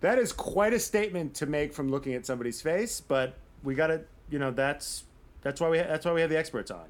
[0.00, 3.86] That is quite a statement to make from looking at somebody's face, but we got
[3.86, 5.04] to, you know, that's
[5.42, 6.86] that's why we that's why we have the experts on.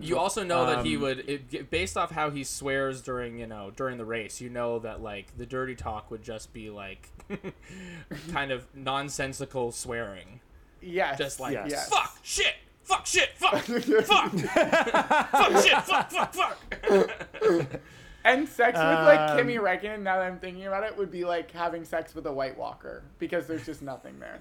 [0.00, 3.46] You also know that he Um, would, it, based off how he swears during, you
[3.46, 4.40] know, during the race.
[4.40, 7.08] You know that like the dirty talk would just be like,
[8.32, 10.40] kind of nonsensical swearing,
[10.82, 11.18] Yes.
[11.18, 11.70] just like Yes.
[11.70, 11.88] yes.
[11.88, 16.58] fuck, shit, fuck, shit, fuck, fuck, fuck, shit, fuck, fuck, fuck.
[18.26, 21.24] And sex with like Um, Kimi Räikkönen, now that I'm thinking about it, would be
[21.24, 24.40] like having sex with a White Walker because there's just nothing there.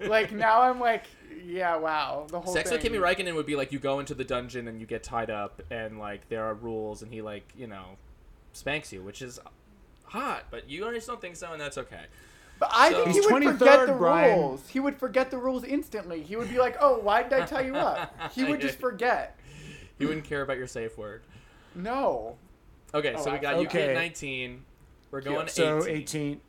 [0.08, 1.04] like now I'm like,
[1.44, 4.14] yeah, wow, the whole Sex with Kimmy Kimi Räikkönen would be like you go into
[4.14, 7.52] the dungeon and you get tied up and like there are rules and he like
[7.56, 7.96] you know
[8.52, 9.40] spanks you, which is
[10.04, 12.04] hot, but you just don't think so, and that's okay.
[12.60, 14.38] But I So- think he would forget the Brian.
[14.38, 14.68] rules.
[14.68, 16.22] He would forget the rules instantly.
[16.22, 19.36] He would be like, "Oh, why did I tie you up?" He would just forget.
[19.98, 21.22] He wouldn't care about your safe word.
[21.74, 22.36] No.
[22.94, 23.88] Okay, Oh, so we got Yuki okay.
[23.90, 24.64] at 19.
[25.10, 25.96] We're going So 18.
[25.96, 26.40] 18.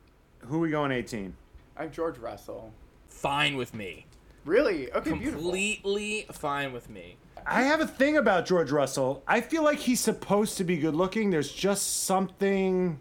[0.47, 1.35] Who are we going 18?
[1.77, 2.73] I'm George Russell.
[3.07, 4.05] Fine with me.
[4.45, 4.91] Really?
[4.93, 5.41] Okay, beautiful.
[5.41, 7.17] Completely fine with me.
[7.45, 9.23] I have a thing about George Russell.
[9.27, 11.29] I feel like he's supposed to be good looking.
[11.29, 12.99] There's just something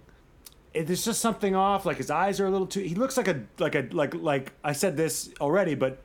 [0.75, 1.87] eh, there's just something off.
[1.87, 4.53] Like his eyes are a little too he looks like a like a like like
[4.65, 6.03] I said this already, but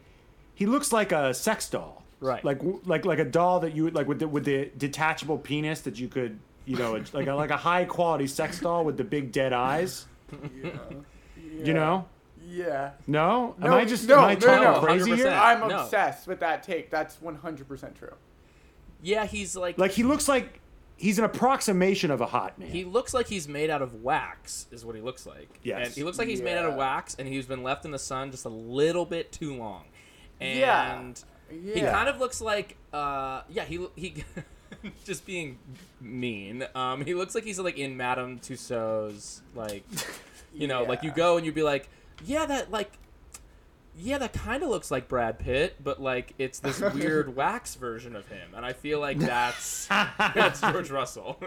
[0.55, 2.03] he looks like a sex doll.
[2.19, 2.43] Right.
[2.43, 5.81] Like like like a doll that you would like with the with the detachable penis
[5.81, 9.03] that you could you know, like a, like a high quality sex doll with the
[9.03, 10.05] big dead eyes.
[10.63, 10.69] Yeah.
[11.63, 12.05] You know?
[12.45, 12.91] Yeah.
[13.07, 13.55] No?
[13.61, 15.15] Am No, I just no, am I no, talking no, crazy 100%.
[15.17, 15.27] here?
[15.29, 15.81] I'm No.
[15.83, 16.89] obsessed with that take.
[16.89, 18.13] That's 100% true.
[19.01, 20.59] Yeah, he's like, Like he looks like
[20.97, 22.69] he's an approximation of a hot man.
[22.69, 25.59] he looks like he's made out of wax, is what he looks like.
[25.63, 25.87] Yes.
[25.87, 27.99] And he looks like he's made out of wax, and he's been left in the
[27.99, 29.83] sun just a little bit too long.
[30.39, 31.11] And Yeah.
[31.63, 31.73] Yeah.
[31.75, 34.23] he kind of looks like, uh, yeah, he he.
[35.05, 35.57] just being
[36.01, 36.65] mean.
[36.75, 39.83] Um, he looks like he's like in Madame Tussauds, like,
[40.53, 41.89] you know, like you go and you'd be like,
[42.25, 42.91] yeah, that like,
[43.95, 48.15] yeah, that kind of looks like Brad Pitt, but like it's this weird wax version
[48.15, 51.39] of him, and I feel like that's that's George Russell,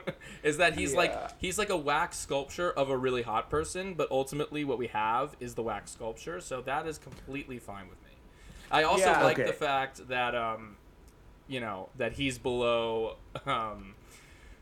[0.44, 0.98] is that he's Yeah.
[0.98, 4.86] like he's like a wax sculpture of a really hot person, but ultimately what we
[4.88, 8.10] have is the wax sculpture, so that is completely fine with me.
[8.70, 9.24] I also Yeah.
[9.24, 9.46] like Okay.
[9.48, 10.76] the fact that um,
[11.48, 13.94] you know, that he's below um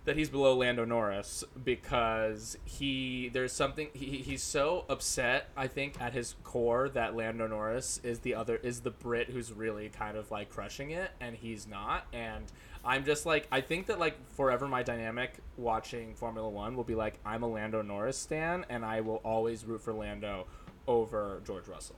[0.05, 6.01] that he's below Lando Norris because he there's something he, he's so upset I think
[6.01, 10.17] at his core that Lando Norris is the other is the Brit who's really kind
[10.17, 12.45] of like crushing it and he's not and
[12.85, 16.95] I'm just like I think that like forever my dynamic watching Formula 1 will be
[16.95, 20.47] like I'm a Lando Norris stan and I will always root for Lando
[20.87, 21.97] over George Russell.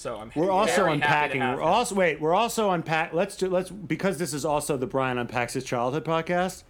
[0.00, 1.40] So I'm We're also very happy to unpacking.
[1.42, 2.22] We're also wait.
[2.22, 3.12] We're also unpack.
[3.12, 3.48] Let's do.
[3.50, 6.62] Let's because this is also the Brian unpacks his childhood podcast.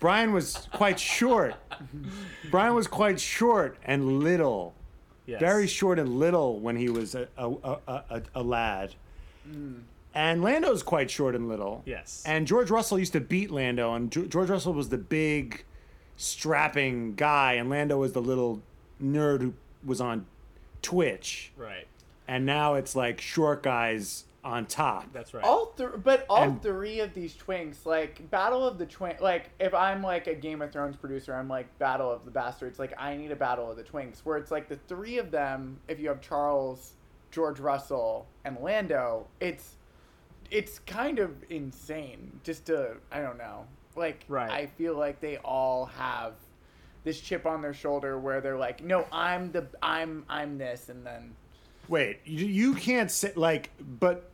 [0.00, 1.54] Brian was quite short.
[2.50, 4.74] Brian was quite short and little
[5.26, 5.38] Yes.
[5.38, 8.96] very short and little when he was a a, a, a, a lad.
[9.48, 9.82] Mm.
[10.12, 11.84] And Lando's quite short and little.
[11.86, 12.24] Yes.
[12.26, 15.64] And George Russell used to beat Lando, and Ge- George Russell was the big,
[16.16, 18.60] strapping guy, and Lando was the little
[19.00, 20.26] nerd who was on
[20.82, 21.52] Twitch.
[21.56, 21.86] right.
[22.32, 25.12] And now it's like short guys on top.
[25.12, 25.44] That's right.
[25.44, 29.50] All three, but all And- three of these twinks, like Battle of the Twin, like
[29.60, 32.78] if I'm like a Game of Thrones producer, I'm like Battle of the Bastards.
[32.78, 35.78] Like I need a Battle of the Twinks, where it's like the three of them.
[35.88, 36.94] If you have Charles,
[37.30, 39.76] George Russell, and Lando, it's
[40.50, 42.40] it's kind of insane.
[42.44, 44.50] Just to I don't know, like Right.
[44.50, 46.32] I feel like they all have
[47.04, 51.04] this chip on their shoulder where they're like, no, I'm the I'm I'm this, and
[51.06, 51.36] then
[51.92, 54.30] Wait, you, you can't say like, but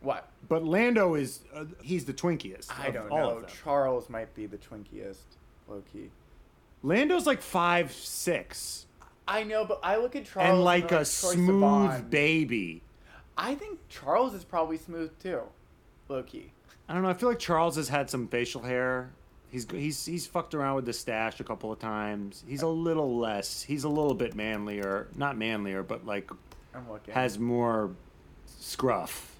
[0.00, 0.30] what?
[0.48, 2.68] but Lando is uh, he's the twinkiest.
[2.78, 3.42] I don't know.
[3.62, 5.24] Charles might be the twinkiest,
[5.68, 6.10] low key.
[6.82, 8.86] Lando's like five six
[9.26, 12.10] I know, but I look at Charles and like a Troye smooth Sivan.
[12.10, 12.82] baby.
[13.36, 15.42] I think Charles is probably smooth too,
[16.08, 16.52] low key.
[16.88, 17.08] I don't know.
[17.08, 19.10] I feel like Charles has had some facial hair.
[19.50, 22.44] He's he's he's fucked around with the stash a couple of times.
[22.46, 23.62] He's a little less.
[23.62, 26.30] He's a little bit manlier, not manlier, but like
[26.74, 27.14] I'm looking.
[27.14, 27.94] has more
[28.46, 29.36] scruff.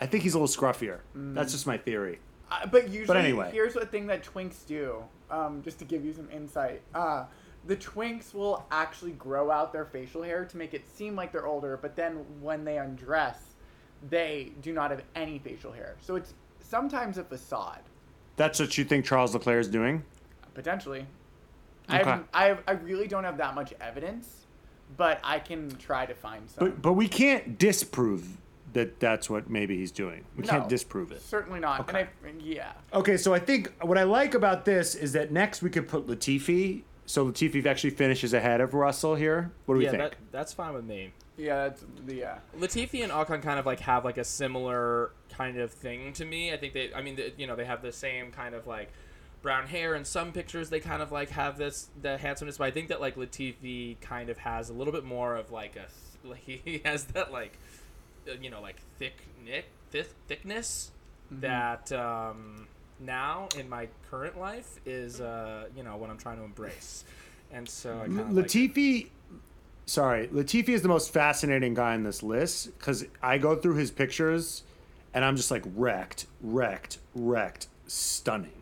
[0.00, 1.00] I think he's a little scruffier.
[1.16, 1.34] Mm.
[1.34, 2.18] That's just my theory.
[2.50, 3.50] Uh, but usually, anyway.
[3.52, 5.02] here's a thing that twinks do.
[5.30, 7.24] Um, just to give you some insight, uh,
[7.66, 11.46] the twinks will actually grow out their facial hair to make it seem like they're
[11.46, 11.78] older.
[11.80, 13.38] But then when they undress,
[14.10, 15.96] they do not have any facial hair.
[16.00, 17.80] So it's sometimes a facade.
[18.36, 20.04] That's what you think Charles Leclerc is doing?
[20.54, 21.06] Potentially.
[21.90, 22.20] Okay.
[22.32, 24.41] I, I I really don't have that much evidence,
[24.96, 26.68] but I can try to find some.
[26.68, 28.38] But but we can't disprove
[28.72, 30.24] that that's what maybe he's doing.
[30.36, 30.50] We No.
[30.50, 31.20] can't disprove it.
[31.22, 31.80] Certainly not.
[31.80, 32.08] Okay.
[32.26, 32.72] And I, yeah.
[32.94, 36.06] Okay, so I think what I like about this is that next we could put
[36.06, 36.82] Latifi.
[37.04, 39.52] So Latifi actually finishes ahead of Russell here.
[39.66, 40.02] What do we yeah, think?
[40.02, 41.12] that, that's fine with me.
[41.36, 42.38] Yeah, that's yeah.
[42.58, 46.52] Latifi and Ocon kind of like have like a similar kind of thing to me.
[46.52, 48.92] I think they, I mean, the, you know, they have the same kind of like
[49.42, 49.94] brown hair.
[49.94, 53.00] In some pictures, they kind of like have this the handsomeness, but I think that
[53.00, 55.86] like Latifi kind of has a little bit more of like a
[56.26, 57.58] like he has that like
[58.28, 60.92] uh, you know like thick nick thick thickness
[61.30, 62.66] that um,
[63.00, 67.04] now in my current life is uh, you know what I'm trying to embrace,
[67.52, 68.46] and so I kind of like.
[68.46, 69.08] Latifi,
[69.86, 73.90] sorry, Latifi is the most fascinating guy in this list because I go through his
[73.90, 74.62] pictures
[75.14, 78.61] and I'm just like wrecked, wrecked, wrecked, stunning.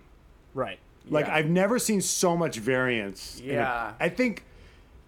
[0.54, 0.78] Right.
[1.08, 1.34] Like Yeah.
[1.36, 3.40] I've never seen so much variance.
[3.42, 3.92] Yeah.
[3.98, 4.44] I think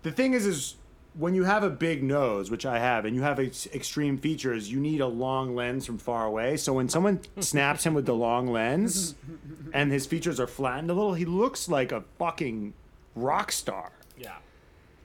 [0.03, 0.77] the thing is, is
[1.15, 4.73] when you have a big nose, which I have, and you have ex- extreme features,
[4.73, 6.57] you need a long lens from far away.
[6.57, 9.15] So when someone snaps him with the long lens,
[9.75, 12.73] and his features are flattened a little, he looks like a fucking
[13.15, 13.93] rock star.
[14.17, 14.37] Yeah.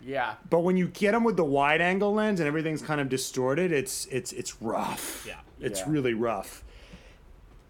[0.01, 0.35] Yeah.
[0.49, 3.73] But when you get him with the wide angle lens and everything's kind of distorted,
[3.73, 5.25] it's it's it's rough.
[5.27, 5.39] Yeah.
[5.59, 5.85] It's Yeah.
[5.89, 6.63] really rough.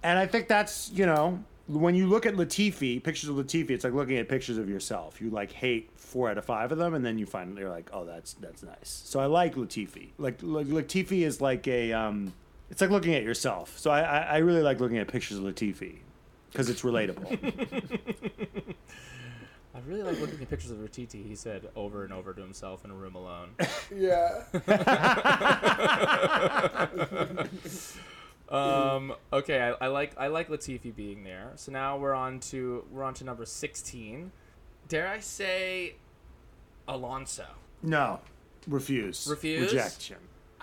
[0.03, 3.83] And I think that's, you know, when you look at Latifi, pictures of Latifi, it's
[3.83, 5.21] like looking at pictures of yourself.
[5.21, 7.89] You like hate four out of five of them, and then you find you're like,
[7.93, 9.01] oh, that's that's nice.
[9.05, 10.09] So I like Latifi.
[10.17, 12.33] Like, like Latifi is like a, um,
[12.71, 13.77] it's like looking at yourself.
[13.77, 15.97] So I I, I really like looking at pictures of Latifi
[16.51, 18.73] because it's relatable.
[19.77, 22.83] I really like looking at pictures of Ratiti, he said over and over to himself
[22.83, 23.49] in a room alone.
[23.95, 24.41] Yeah.
[28.49, 31.51] um, okay, I, I like I like Latifi being there.
[31.55, 34.31] So now we're on to we're on to number sixteen.
[34.87, 35.95] Dare I say
[36.87, 37.45] Alonso?
[37.83, 38.19] no,
[38.67, 39.27] refuse.
[39.29, 39.71] Refuse?
[39.73, 40.17] Rejection.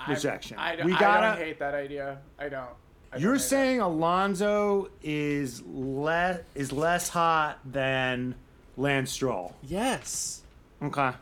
[0.09, 0.59] Rejection.
[0.59, 1.37] I, don't, we gotta.
[1.39, 2.19] don't hate that idea.
[2.39, 2.69] I don't.
[3.13, 3.45] I You're hate it.
[3.45, 8.35] saying Alonso is less is less hot than
[8.77, 9.55] Lance Stroll.
[9.63, 10.43] Yes.
[10.83, 11.13] Okay.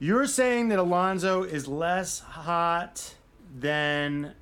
[0.00, 3.14] You're saying that Alonso is less hot
[3.58, 4.34] than S-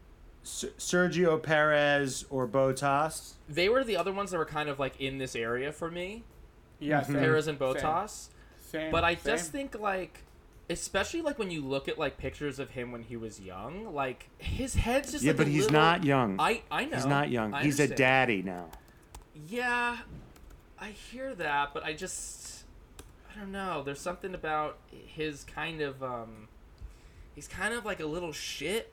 [0.44, 3.34] Sergio Perez or Bottas.
[3.48, 6.24] They were the other ones that were kind of like in this area for me,
[6.80, 8.28] Yeah, same, Perez and Bottas.
[8.60, 9.36] Same, But I same.
[9.36, 10.24] just think like
[10.70, 14.28] especially like when you look at like pictures of him when he was young, like
[14.38, 16.36] his head's just Yeah, like, but a he's little- not young.
[16.40, 16.96] I I know.
[16.96, 17.52] He's not young.
[17.54, 18.68] I He's a daddy now.
[19.48, 19.98] Yeah,
[20.78, 22.64] I hear that, but I just
[23.34, 23.82] I don't know.
[23.82, 26.48] There's something about his kind of um
[27.34, 28.92] he's kind of like a little shit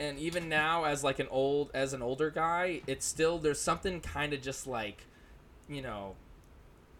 [0.00, 4.00] and even now as like an old as an older guy, it's still there's something
[4.00, 5.06] kind of just like
[5.68, 6.16] you know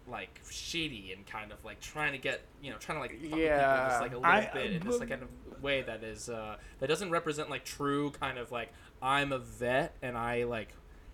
[0.07, 3.21] like shady and kind of like trying to get you know trying to like fuck
[3.21, 3.89] with people Yeah.
[3.89, 5.29] just like a little I- bit in this like kind of
[5.63, 8.71] way that is uh that doesn't represent like true kind of like
[9.01, 10.69] I'm a vet and I like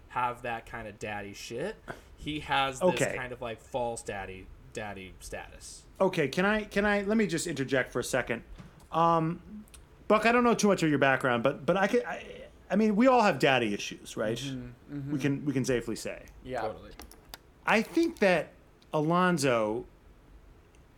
[0.09, 1.75] have that kind of daddy shit.
[2.15, 3.13] He has this Okay.
[3.17, 5.83] kind of like false daddy daddy status.
[5.99, 8.43] Okay, can I can I let me just interject for a second.
[10.07, 12.03] Buck, I don't know too much of your background, but but I could.
[12.03, 12.23] I,
[12.69, 14.37] I mean, we all have daddy issues, right?
[14.37, 15.11] Mm-hmm, mm-hmm.
[15.11, 16.23] We can we can safely say.
[16.43, 16.61] Yeah.
[16.61, 16.91] Totally.
[17.65, 18.49] I think that
[18.93, 19.85] Alonso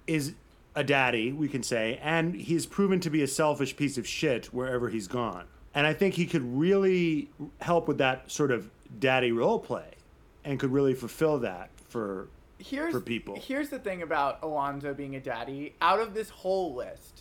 [0.07, 0.33] is
[0.75, 4.47] a daddy, we can say, and he's proven to be a selfish piece of shit
[4.47, 5.45] wherever he's gone.
[5.73, 7.29] And I think he could really
[7.61, 9.95] help with that sort of daddy role play
[10.43, 12.27] and could really fulfill that for
[12.59, 13.35] here's for people.
[13.39, 15.75] Here's the thing about Alonso being a daddy.
[15.81, 17.18] Out of this whole list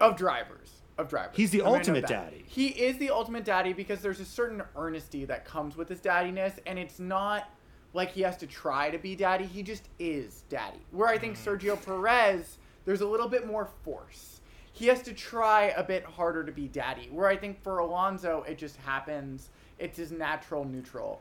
[0.00, 2.44] of drivers, of drivers, He's the I'm ultimate daddy.
[2.46, 6.54] He is the ultimate daddy because there's a certain earnesty that comes with his daddiness,
[6.66, 7.48] and it's not
[7.92, 9.44] like he has to try to be daddy.
[9.44, 10.80] He just is daddy.
[10.90, 11.44] Where I think mm.
[11.44, 14.40] Sergio Perez, there's a little bit more force.
[14.72, 17.08] He has to try a bit harder to be daddy.
[17.10, 19.50] Where I think for Alonso, it just happens.
[19.78, 21.20] It's his natural neutral.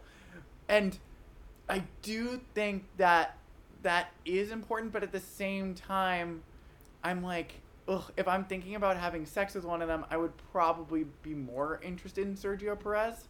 [0.67, 0.97] And
[1.67, 3.37] I do think that
[3.81, 6.43] that is important, but at the same time,
[7.03, 7.53] I'm like,
[7.89, 11.33] ugh, if I'm thinking about having sex with one of them, I would probably be
[11.33, 13.25] more interested in Sergio Perez.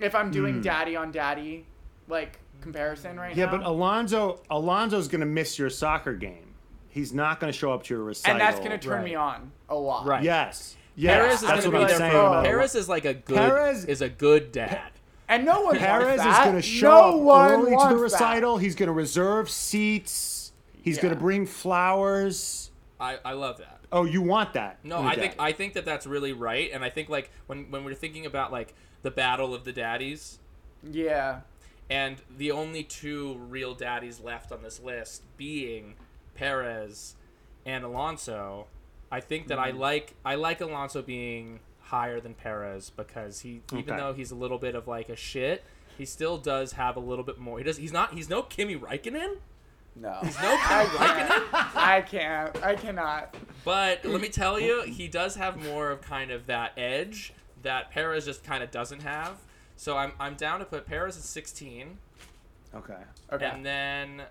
[0.00, 0.60] If I'm doing Hmm.
[0.62, 1.66] daddy on daddy,
[2.08, 3.52] like comparison right Yeah, now.
[3.52, 6.54] Yeah, but Alonso Alonso's going to miss your soccer game.
[6.88, 8.32] He's not going to show up to your recital.
[8.32, 9.04] and that's gonna turn Right.
[9.04, 10.06] me on a lot.
[10.06, 10.24] Right.
[10.24, 10.76] Yes.
[10.96, 11.14] Yes.
[11.16, 12.18] Perez is that's going what to be I'm there saying for.
[12.26, 14.90] about Perez is like a good Perez- is a good dad.
[15.28, 16.88] And no one Perez wants is going to show
[17.22, 18.02] no up early to wants the that.
[18.02, 18.58] recital.
[18.58, 20.52] He's going to reserve seats.
[20.82, 21.02] He's Yeah.
[21.02, 22.70] going to bring flowers.
[22.98, 23.79] I, I love that.
[23.92, 24.78] Oh, you want that?
[24.84, 25.34] No, in a I think.
[25.38, 28.52] I think that that's really right, and I think like when when we're thinking about
[28.52, 30.38] like the battle of the daddies,
[30.82, 31.40] Yeah.
[31.88, 35.94] and the only two real daddies left on this list being
[36.34, 37.16] Perez
[37.66, 38.66] and Alonso,
[39.10, 39.76] I think that Mm-hmm.
[39.76, 44.36] I like I like Alonso being higher than Perez because he even though he's a
[44.36, 45.64] little bit of like a shit,
[45.98, 47.58] he still does have a little bit more.
[47.58, 47.76] He does.
[47.78, 48.14] He's not.
[48.14, 49.38] He's no Kimi Räikkönen.
[49.96, 50.18] No.
[50.22, 51.48] No Kimi Räikkönen.
[51.74, 52.62] I can't.
[52.62, 53.34] I cannot.
[53.64, 57.32] But let me tell you, he does have more of kind of that edge
[57.62, 59.36] that Perez just kind of doesn't have.
[59.76, 61.98] So I'm, I'm down to put Perez at 16.
[62.74, 62.94] Okay.
[63.32, 63.44] Okay.
[63.46, 64.22] And then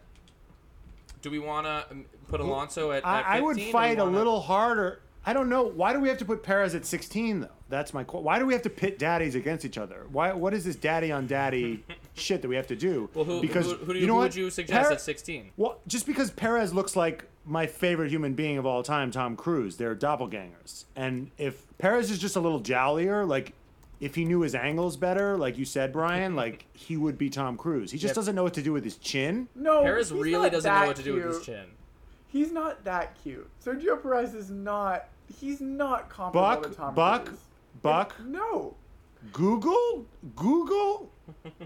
[1.22, 4.00] do we want to um, put Alonso at, at I, I would 15, or fight
[4.00, 5.02] a wanna- little harder.
[5.30, 5.62] I don't know.
[5.64, 7.48] Why do we have to put Perez at 16 though?
[7.70, 8.04] That's my.
[8.04, 10.08] qu- Why do we have to pit daddies against each other?
[10.12, 10.34] Why?
[10.34, 11.84] What is this daddy on daddy
[12.16, 13.10] shit that we have to do?
[13.14, 14.24] Well, who, because who, who, do you you, know who what?
[14.32, 15.52] would you suggest Per- at 16?
[15.56, 19.78] Well, just because Perez looks like my favorite human being of all time, Tom Cruise,
[19.78, 20.86] they're doppelgangers.
[20.96, 23.54] And if Perez is just a little jollier, like
[24.00, 27.56] if he knew his angles better, like you said, Brian, like he would be Tom
[27.56, 27.92] Cruise.
[27.92, 28.16] He just Yep.
[28.16, 29.48] doesn't know what to do with his chin.
[29.54, 29.84] no.
[29.84, 31.66] Perez really doesn't know what to do with his chin.
[32.32, 33.48] He's not that cute.
[33.64, 35.08] Sergio Perez is not.
[35.40, 37.40] He's not comparable to Buck, Tom Buck, Cruise.
[37.82, 38.26] Buck, Buck.
[38.26, 38.76] No.
[39.34, 40.06] Google,
[40.36, 41.12] Google,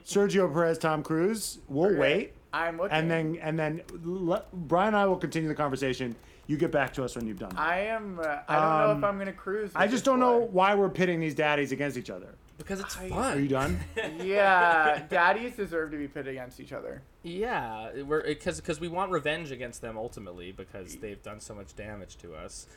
[0.03, 1.59] Sergio Perez, Tom Cruise.
[1.68, 1.99] We'll Okay.
[1.99, 2.91] wait, I'm looking.
[2.97, 6.16] and then and then let, Brian and I will continue the conversation.
[6.47, 7.53] You get back to us when you've done.
[7.55, 8.20] I, I am.
[8.20, 9.72] Uh, I don't know Um, if I'm gonna cruise.
[9.76, 12.36] I just don't know why we're pitting these daddies against each other.
[12.57, 13.38] Because it's I- fun.
[13.38, 13.80] Are you done?
[14.20, 17.01] yeah, daddies deserve to be pitted against each other.
[17.22, 21.76] Yeah, we're because because we want revenge against them ultimately because they've done so much
[21.76, 22.68] damage to us.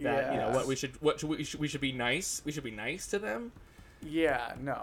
[0.00, 2.42] That you know what we should what should we, we should we should be nice.
[2.44, 3.52] We should be nice to them.
[4.02, 4.82] Yeah, no.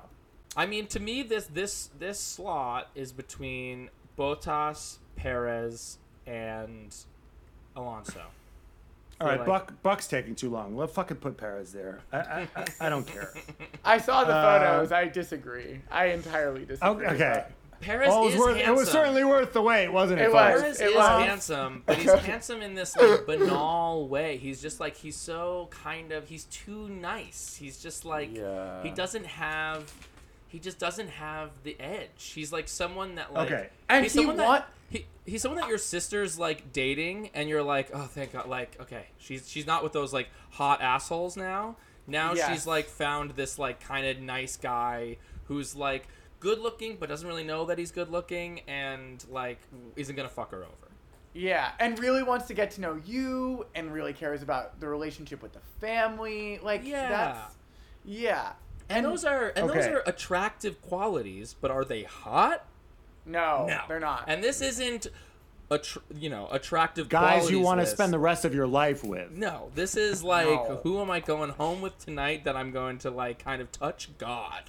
[0.55, 6.95] I mean, to me, this this this slot is between Bottas, Perez, and
[7.75, 8.21] Alonso.
[9.21, 9.73] All right, like- Buck.
[9.83, 10.77] Buck's taking too long.
[10.77, 11.99] Let's fucking put Perez there.
[12.13, 13.33] I, I, I, I don't care.
[13.83, 14.91] I saw the Uh, photos.
[14.93, 15.81] I disagree.
[15.91, 17.05] I entirely disagree.
[17.05, 17.45] with Okay.
[17.79, 17.85] That.
[17.85, 18.73] Perez Well, it was, is worth, handsome.
[18.73, 20.25] it was certainly worth the wait, wasn't it?
[20.25, 20.53] It folks?
[20.53, 20.61] was.
[20.61, 21.23] Perez It is was.
[21.25, 24.37] handsome, but he's handsome in this like banal way.
[24.37, 27.55] He's just like he's so kind of he's too nice.
[27.59, 28.83] He's just like Yeah.
[28.83, 29.91] he doesn't have
[30.47, 32.31] he just doesn't have the edge.
[32.33, 33.69] He's like someone that like Okay.
[33.87, 37.47] And he's he someone want- that he, he's someone that your sister's like dating and
[37.47, 41.37] you're like, "Oh, thank God." Like, okay, she's she's not with those like hot assholes
[41.37, 41.75] now.
[42.07, 42.49] Now Yes.
[42.51, 46.07] she's like found this like kind of nice guy who's like
[46.39, 49.59] good looking but doesn't really know that he's good looking and like
[49.95, 50.87] isn't going to fuck her over.
[51.33, 55.43] Yeah, and really wants to get to know you, and really cares about the relationship
[55.43, 56.59] with the family.
[56.61, 57.09] Like, Yeah.
[57.09, 57.55] that's
[58.03, 58.53] yeah.
[58.89, 62.65] And, those are and those are attractive qualities, but are they hot?
[63.25, 64.23] no, No, they're not.
[64.27, 65.05] And this isn't
[65.69, 68.55] a tr- you know attractive Guys you want want to to spend the rest of
[68.55, 69.29] your life with.
[69.29, 70.79] No, this is like No.
[70.81, 74.09] who am I going home with tonight that I'm going to like kind of touch
[74.17, 74.63] God,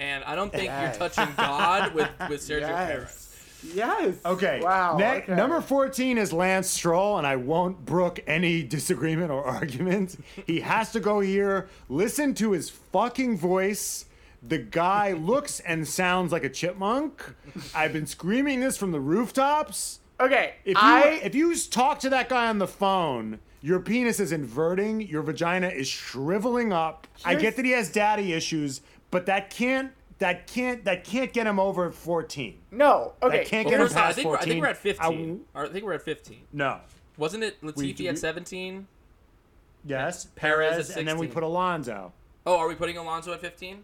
[0.00, 0.96] and I don't think Yes.
[0.98, 3.28] you're touching God with with Sergio Perez.
[3.62, 3.74] yes.
[3.74, 4.16] Yes.
[4.26, 4.60] Okay.
[4.60, 4.96] Wow.
[4.96, 5.34] Ne- okay.
[5.36, 10.16] Number 14 is Lance Stroll, and I won't brook any disagreement or argument.
[10.46, 11.68] he has to go here.
[11.88, 14.06] Listen to his fucking voice.
[14.42, 17.22] The guy looks and sounds like a chipmunk.
[17.72, 20.00] I've been screaming this from the rooftops.
[20.18, 20.54] Okay.
[20.64, 24.32] If you I if you talk to that guy on the phone, Your penis is
[24.32, 25.00] inverting.
[25.02, 27.06] Your vagina is shriveling up.
[27.24, 28.80] I get that he has daddy issues,
[29.12, 32.58] but that can't that can't that can't get him over 14.
[32.72, 33.12] No.
[33.22, 33.44] Okay.
[33.44, 35.00] can't Well, get him first off, I past think, we're, I think we're at 14.
[35.00, 35.44] I 15.
[35.54, 36.38] I think we're at 15.
[36.52, 36.80] No.
[37.16, 38.88] Wasn't it Latifi We- we- at 17?
[39.84, 42.12] Yes, Perez Perez, at and then we put Alonso.
[42.46, 43.82] Oh, are we putting Alonso at 15?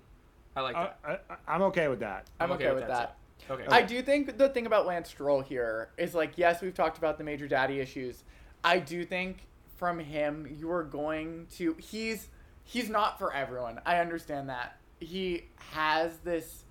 [0.55, 1.25] I like uh, I, that.
[1.29, 2.29] I, I'm okay with that.
[2.39, 3.17] I'm okay, with that.
[3.47, 3.55] too.
[3.55, 3.67] Okay.
[3.69, 7.19] I do think the thing about Lance Stroll here is like, yes, we've talked about
[7.19, 8.23] the major daddy issues.
[8.63, 9.39] I do think
[9.77, 11.75] from him, you are going to.
[11.81, 12.29] He's
[12.63, 13.81] he's not for everyone.
[13.85, 14.79] I understand that.
[15.01, 16.65] He has this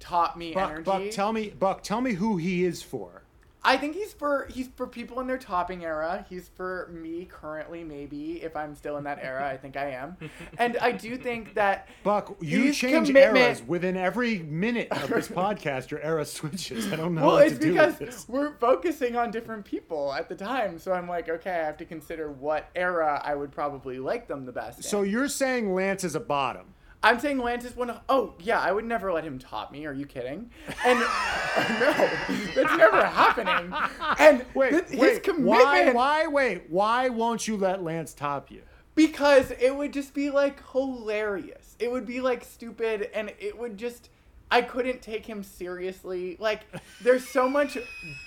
[0.00, 0.84] taught me Buck, energy.
[0.84, 3.22] Buck, tell me, Buck, tell me who he is for.
[3.64, 6.24] I think he's for he's for people in their topping era.
[6.30, 9.46] He's for me currently, maybe if I'm still in that era.
[9.46, 10.16] I think I am,
[10.58, 15.26] and I do think that Buck, you change commitment- eras within every minute of this
[15.28, 15.90] podcast.
[15.90, 16.90] Your era switches.
[16.92, 20.28] I don't know Well, what it's to do because we're focusing on different people at
[20.28, 20.78] the time.
[20.78, 24.46] So I'm like, okay, I have to consider what era I would probably like them
[24.46, 24.78] the best.
[24.78, 24.82] in.
[24.84, 26.74] So you're saying Lance is a bottom?
[27.02, 28.00] I'm saying Lance is one of.
[28.08, 29.86] Oh yeah, I would never let him top me.
[29.86, 30.50] Are you kidding?
[30.84, 32.10] And no,
[32.54, 33.72] that's never happening.
[34.18, 35.46] And Wait, th- his commitment.
[35.46, 35.92] Why?
[35.92, 36.26] Why?
[36.26, 36.64] Wait.
[36.68, 38.62] Why won't you let Lance top you?
[38.96, 41.76] Because it would just be like hilarious.
[41.78, 44.10] It would be like stupid and it would just
[44.50, 46.36] I couldn't take him seriously.
[46.40, 46.62] Like
[47.00, 47.78] there's so much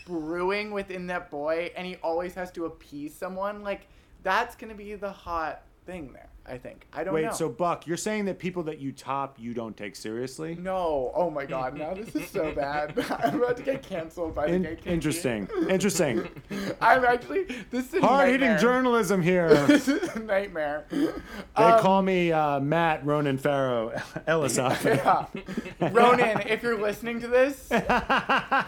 [0.05, 3.63] brewing within that boy and he always has to appease someone.
[3.63, 3.87] Like
[4.23, 6.85] that's going to be the hot thing there, I think.
[6.91, 7.23] I don't Wait.
[7.23, 7.31] know.
[7.31, 10.55] So Buck, you're saying that people that you top you don't take seriously?
[10.59, 11.11] no.
[11.15, 12.93] Oh my god, now this is so bad.
[13.23, 15.47] I'm about to get canceled by the In- interesting.
[15.69, 16.27] Interesting.
[16.81, 18.59] I'm actually this is a Hard hitting nightmare.
[18.59, 19.47] journalism here.
[19.71, 20.85] This is a nightmare.
[20.91, 21.07] They
[21.55, 23.91] Um, call me uh, Matt Ronan Farrow
[24.27, 24.83] Ellisop.
[24.83, 25.89] Yeah.
[25.91, 27.69] Ronan, if you're listening to this,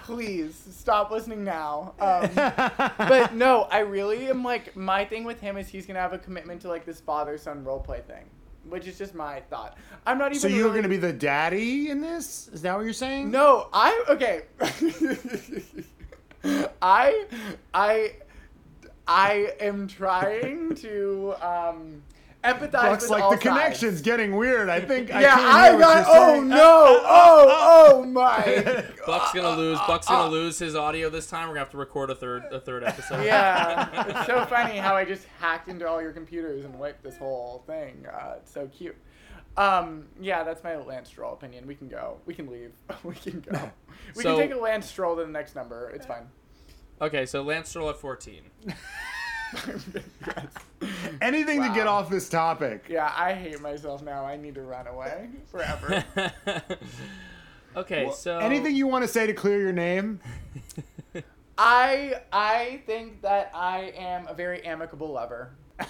[0.04, 1.94] please stop listening now.
[2.00, 2.30] Um,
[2.98, 6.14] but no, I really am like, my thing with him is he's going to have
[6.14, 8.24] a commitment to like this father son role play thing,
[8.70, 9.78] which is just my thought.
[10.06, 10.42] I'm not even.
[10.42, 12.50] So you're really- going to be the daddy in this?
[12.54, 13.32] Is that what you're saying?
[13.32, 14.04] No, I.
[14.10, 14.44] Okay.
[16.82, 17.26] I.
[17.74, 18.14] I.
[19.06, 22.02] I am trying to um,
[22.44, 23.44] empathize Buck's with like all the sides.
[23.48, 24.70] connection's getting weird.
[24.70, 25.46] I think I Yeah, can't
[25.78, 26.06] I got.
[26.08, 26.48] Oh saying.
[26.50, 27.00] no!
[27.16, 28.86] Oh, oh my!
[29.06, 29.78] Buck's gonna lose.
[29.88, 31.48] Buck's gonna lose his audio this time.
[31.48, 33.24] We're gonna have to record a third a third episode.
[33.26, 37.18] Yeah, it's so funny how I just hacked into all your computers and wiped this
[37.18, 38.06] whole thing.
[38.12, 38.96] Uh, it's so cute.
[39.56, 41.68] Um, yeah, that's my Lance Stroll opinion.
[41.68, 42.18] We can go.
[42.26, 42.72] We can leave.
[43.04, 43.72] we can go.
[44.16, 45.92] We So- can take a Lance Stroll to the next number.
[45.92, 46.28] It's fine.
[47.02, 47.98] Okay, so Lance Stroll at
[49.54, 50.04] 14.
[51.22, 52.86] Anything to get off this topic.
[52.90, 54.26] Yeah, I hate myself now.
[54.26, 56.04] I need to run away forever.
[57.76, 60.20] okay, so Anything you want to say to clear your name?
[61.58, 65.52] I I think that I am a very amicable lover.
[65.80, 65.88] I'm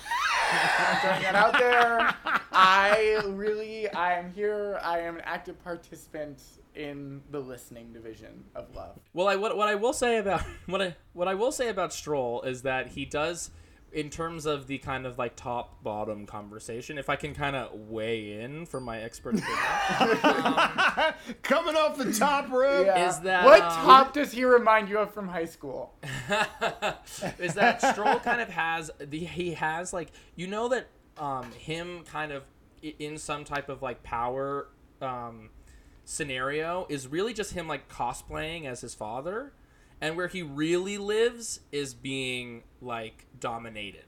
[1.01, 2.14] throwing that out there.
[2.51, 4.80] I really I am here.
[4.84, 6.41] I am an active participant
[6.76, 8.99] in the listening division of love.
[9.13, 11.93] Well, I what, what I will say about what I what I will say about
[11.93, 13.51] Stroll is that he does,
[13.93, 16.97] in terms of the kind of like top bottom conversation.
[16.97, 21.13] If I can kind of weigh in for my expert opinion,
[21.43, 22.88] Coming off the top rope.
[22.88, 23.07] Yeah.
[23.09, 25.93] Is that, what um, top does he remind you of from high school?
[27.39, 32.03] is that Stroll kind of has the he has like you know that um him
[32.05, 32.43] kind of
[32.82, 34.67] in some type of like power
[35.01, 35.49] um
[36.06, 39.54] scenario is really just him like cosplaying as his father
[40.01, 44.06] and where he really lives is being like dominated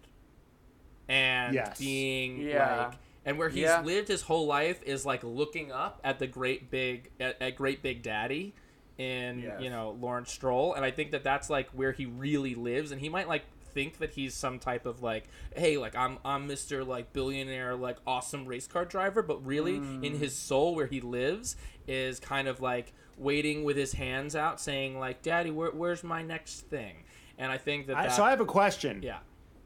[1.08, 1.78] and Yes.
[1.80, 2.88] being Yeah.
[2.88, 3.82] like and where he's Yeah.
[3.82, 7.82] lived his whole life is like looking up at the great big at, at great
[7.82, 8.54] big daddy
[8.98, 9.62] in Yes.
[9.62, 13.00] you know Lawrence Stroll and I think that that's like where he really lives and
[13.02, 13.44] he might like
[13.74, 15.26] think that he's some type of like
[15.56, 16.88] hey like I'm I'm Mr.
[16.88, 20.04] like billionaire like awesome race car driver but really Mm.
[20.06, 21.58] in his soul where he lives
[21.88, 26.22] is kind of like waiting with his hands out saying like daddy where, where's my
[26.22, 27.04] next thing
[27.38, 29.02] and I think that, I, so I have a question.
[29.04, 29.20] yeah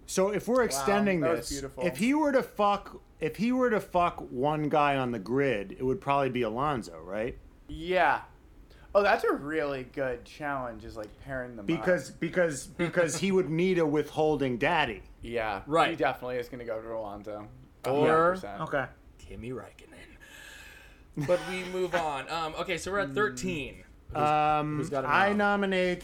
[0.08, 3.70] So if we're extending that was this, if he were to fuck, if he were
[3.70, 7.38] to fuck one guy on the grid, it would probably be Alonso, right?
[7.68, 8.22] Yeah.
[8.96, 10.84] Oh, that's a really good challenge.
[10.84, 11.68] Is like pairing them up.
[11.68, 15.04] Because because because he would need a withholding daddy.
[15.22, 15.92] yeah, Right.
[15.92, 17.48] He definitely is going to go to Alonso.
[17.86, 18.62] A Or- hundred percent.
[18.62, 18.86] Okay.
[19.20, 19.99] Kimi Räikkönen
[21.28, 23.84] but we move on um okay so we're at 13
[24.16, 25.36] Um, who's got him I out?
[25.38, 26.04] nominate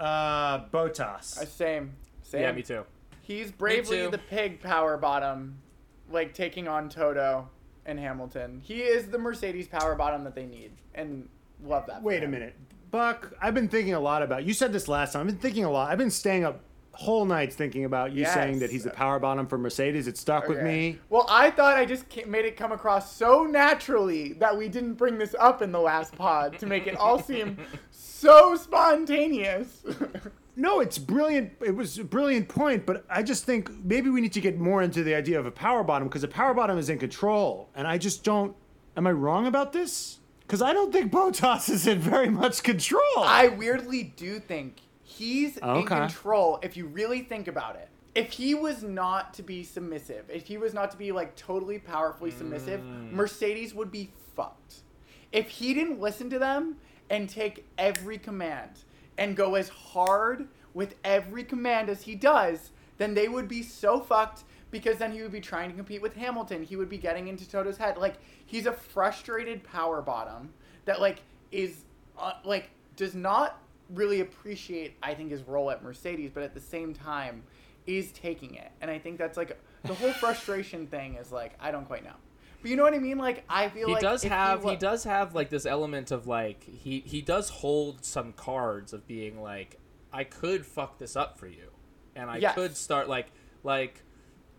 [0.00, 1.38] uh, Bottas.
[1.40, 1.92] Uh, same.
[2.22, 2.40] Same.
[2.42, 2.84] yeah me too
[3.22, 4.10] He's bravely too.
[4.10, 5.58] the pig power bottom,
[6.10, 7.48] like taking on Toto
[7.86, 8.60] and Hamilton.
[8.64, 11.28] He is the Mercedes power bottom that they need, and
[11.64, 11.98] love that.
[12.00, 12.32] for Wait a him.
[12.32, 12.56] minute,
[12.90, 13.32] Buck.
[13.40, 14.44] I've been thinking a lot about.
[14.44, 15.20] You said this last time.
[15.20, 15.88] I've been thinking a lot.
[15.90, 16.60] I've been staying up
[16.94, 18.34] whole nights thinking about you Yes.
[18.34, 20.06] saying that he's the power bottom for Mercedes.
[20.06, 20.98] It stuck with me.
[21.08, 25.18] Well, I thought I just made it come across so naturally that we didn't bring
[25.18, 27.56] this up in the last pod to make it all seem
[27.90, 29.82] so spontaneous.
[30.54, 31.52] No, it's brilliant.
[31.64, 34.82] It was a brilliant point, but I just think maybe we need to get more
[34.82, 37.88] into the idea of a power bottom because a power bottom is in control, and
[37.88, 38.54] I just don't.
[38.94, 40.18] Am I wrong about this?
[40.40, 43.00] Because I don't think Bottas is in very much control.
[43.16, 44.82] I weirdly do think
[45.22, 45.62] he's in
[46.08, 47.88] control if you really think about it.
[48.14, 51.78] If he was not to be submissive, if he was not to be like totally
[51.78, 53.12] powerfully submissive, Mm.
[53.12, 54.82] Mercedes would be fucked.
[55.30, 56.76] If he didn't listen to them
[57.08, 58.70] and take every command
[59.16, 64.00] and go as hard with every command as he does, then they would be so
[64.00, 66.62] fucked because then he would be trying to compete with Hamilton.
[66.62, 67.96] He would be getting into Toto's head.
[67.96, 70.52] Like he's a frustrated power bottom
[70.84, 71.84] that like is
[72.18, 73.58] uh, like does not
[73.94, 77.42] really appreciate I think his role at Mercedes, but at the same time
[77.86, 78.70] is taking it.
[78.80, 82.14] And I think that's like the whole frustration thing is like I don't quite know.
[82.60, 83.18] But you know what I mean?
[83.18, 86.26] Like I feel he like does have he, wa- does have like this element of
[86.26, 89.78] like he he does hold some cards of being like
[90.12, 91.70] I could fuck this up for you,
[92.14, 92.54] and I Yes.
[92.54, 93.32] could start like
[93.64, 94.02] like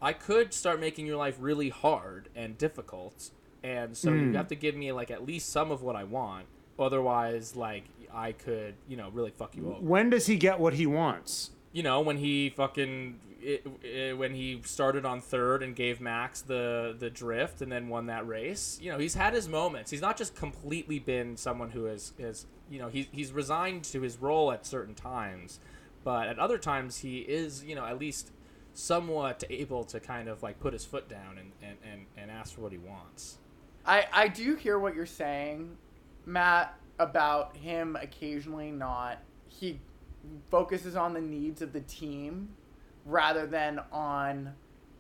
[0.02, 3.32] I could start making your life really hard and difficult,
[3.64, 4.36] and so you hmm.
[4.36, 6.48] have to give me like at least some of what I want.
[6.78, 9.80] Otherwise, like I could you know really fuck you over.
[9.82, 11.52] when does he get what he wants?
[11.74, 16.42] you know when he fucking it, it, when he started on third and gave Max
[16.42, 18.80] the the drift and then won that race.
[18.82, 19.92] You know he's had his moments.
[19.92, 24.02] He's not just completely been someone who is is you know he's he's resigned to
[24.02, 25.60] his role at certain times,
[26.06, 28.32] but at other times he is you know at least
[28.76, 32.56] somewhat able to kind of like put his foot down and and, and, and ask
[32.56, 33.40] for what he wants.
[33.86, 35.76] I I do hear what you're saying,
[36.26, 39.80] Matt, about him occasionally not he
[40.50, 42.50] focuses on the needs of the team
[43.06, 44.54] rather than on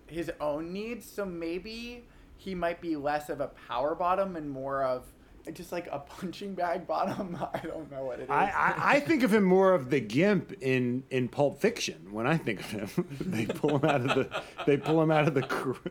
[0.07, 1.09] his own needs.
[1.09, 2.05] So maybe
[2.37, 5.13] he might be less of a power bottom and more of
[5.51, 7.37] just like a punching bag bottom.
[7.53, 8.29] I don't know what it is.
[8.29, 12.07] I, I, I think of him more of the gimp in, in Pulp Fiction.
[12.11, 12.89] When I think of him,
[13.21, 15.43] they pull him out of the they pull him out of the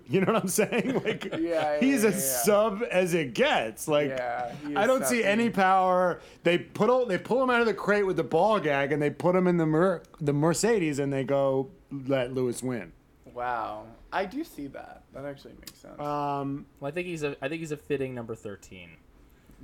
[0.08, 1.00] you know what I'm saying?
[1.04, 2.18] Like Yeah, yeah, he's yeah, a yeah.
[2.18, 3.88] sub as it gets.
[3.88, 6.20] Like Yeah, I don't see any power.
[6.44, 9.02] They put all, they pull him out of the crate with the ball gag and
[9.02, 12.92] they put him in the Mer- the Mercedes and they go let Lewis win.
[13.34, 13.84] wow.
[14.14, 15.04] I do see that.
[15.14, 15.98] That actually makes sense.
[15.98, 18.90] Um, Well, I think he's a I think he's a fitting number thirteen.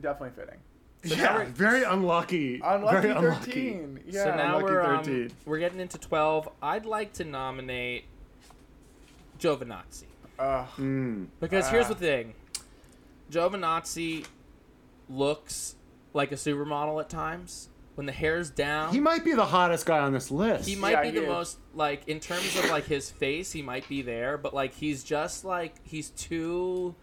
[0.01, 0.61] Definitely fitting.
[1.18, 2.61] yeah, very unlucky.
[2.64, 3.51] Unlucky very unlucky.
[3.72, 4.01] 13.
[4.07, 4.24] Yeah.
[4.24, 6.49] so now unlucky we're um, we're getting into twelve.
[6.62, 8.05] I'd like to nominate
[9.38, 10.05] Giovinazzi.
[10.38, 10.66] Ugh.
[10.78, 11.26] Mm.
[11.40, 11.90] Because here's Ah.
[11.90, 12.34] the thing
[13.30, 14.26] Giovinazzi
[15.09, 15.76] looks
[16.14, 17.68] like a supermodel at times.
[17.94, 20.68] When the hair's down, He might be the hottest guy on this list.
[20.68, 21.28] he might Yeah, be he the is.
[21.28, 25.03] most, like, in terms of, like, his face, he might be there, but, like, he's
[25.03, 26.94] just, like, he's too.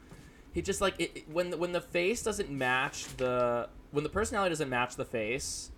[0.56, 3.70] He just, like, it, it- when, the, when the face doesn't match the.
[3.92, 5.70] When the personality doesn't match the face,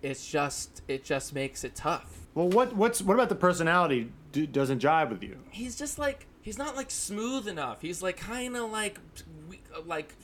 [0.00, 0.80] it's just.
[0.88, 2.20] It just makes it tough.
[2.34, 5.38] Well, what what's what about the personality do, doesn't jive with you?
[5.52, 7.80] he's just like he's not like smooth enough.
[7.80, 8.98] He's like kind of like
[9.86, 10.14] like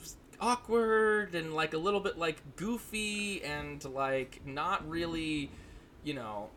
[0.41, 5.49] awkward and like a little bit like goofy and like not really,
[6.03, 6.49] you know,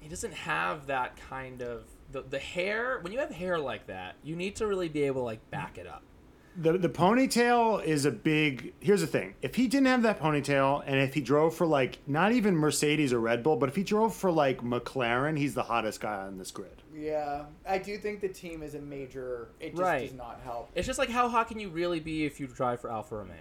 [0.00, 2.98] he doesn't have that kind of the the hair.
[3.02, 5.76] When you have hair like that, you need to really be able to like back
[5.76, 6.02] it up.
[6.56, 8.74] The the ponytail is a big.
[8.78, 11.98] Here's the thing: if he didn't have that ponytail, and if he drove for like
[12.06, 15.64] not even Mercedes or Red Bull, but if he drove for like McLaren, he's the
[15.64, 16.82] hottest guy on this grid.
[16.94, 19.48] Yeah, I do think the team is a major.
[19.58, 20.06] It just Right.
[20.08, 20.70] does not help.
[20.76, 23.34] It's just like how hot can you really be if you drive for Alfa Romeo?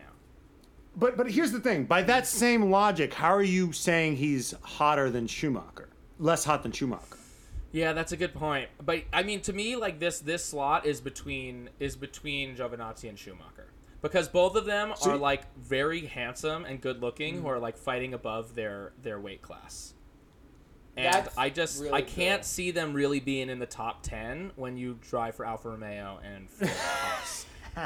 [0.95, 5.11] But but here's the thing: by that same logic, how are you saying he's hotter
[5.11, 5.89] than Schumacher?
[6.17, 7.17] Less hot than Schumacher?
[7.73, 8.69] Yeah, that's a good point.
[8.85, 13.17] But I mean, to me, like this this slot is between is between Giovinazzi and
[13.17, 17.43] Schumacher because both of them So are y- like very handsome and good looking, who
[17.43, 17.49] mm.
[17.49, 19.95] are like fighting above their their weight class.
[20.95, 22.47] And That's I just really I can't cool.
[22.47, 26.47] see them really being in the top ten when you drive for Alfa Romeo and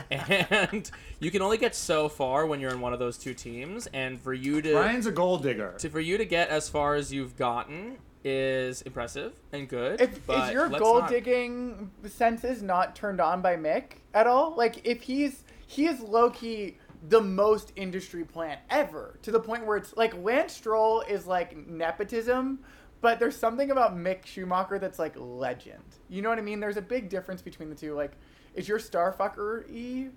[0.11, 3.87] and you can only get so far when you're in one of those two teams,
[3.93, 5.75] and for you to Brian's a gold digger.
[5.77, 10.01] to for you to get as far as you've gotten is impressive and good.
[10.01, 14.55] If is your gold not- digging senses not turned on by Mick at all?
[14.55, 16.77] Like if he's he is low key
[17.09, 21.55] the most industry plant ever to the point where it's like Lance Stroll is like
[21.67, 22.59] nepotism,
[23.01, 25.83] but there's something about Mick Schumacher that's like legend.
[26.09, 26.59] You know what I mean?
[26.59, 27.93] There's a big difference between the two.
[27.93, 28.13] Like,
[28.55, 30.07] is your starfucker e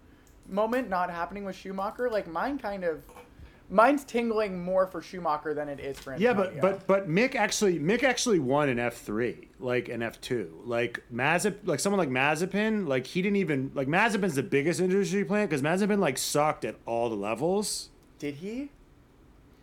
[0.48, 2.08] moment not happening with Schumacher?
[2.08, 3.02] Like mine kind of
[3.70, 7.78] mine's tingling more for Schumacher than it is for Yeah, but but but Mick actually
[7.78, 10.60] Mick actually won an F three, like an F two.
[10.64, 15.24] Like Mazep, like someone like Mazepin, like he didn't even like Mazepin's the biggest industry
[15.24, 17.90] plant because Mazepin like sucked at all the levels.
[18.18, 18.70] did he?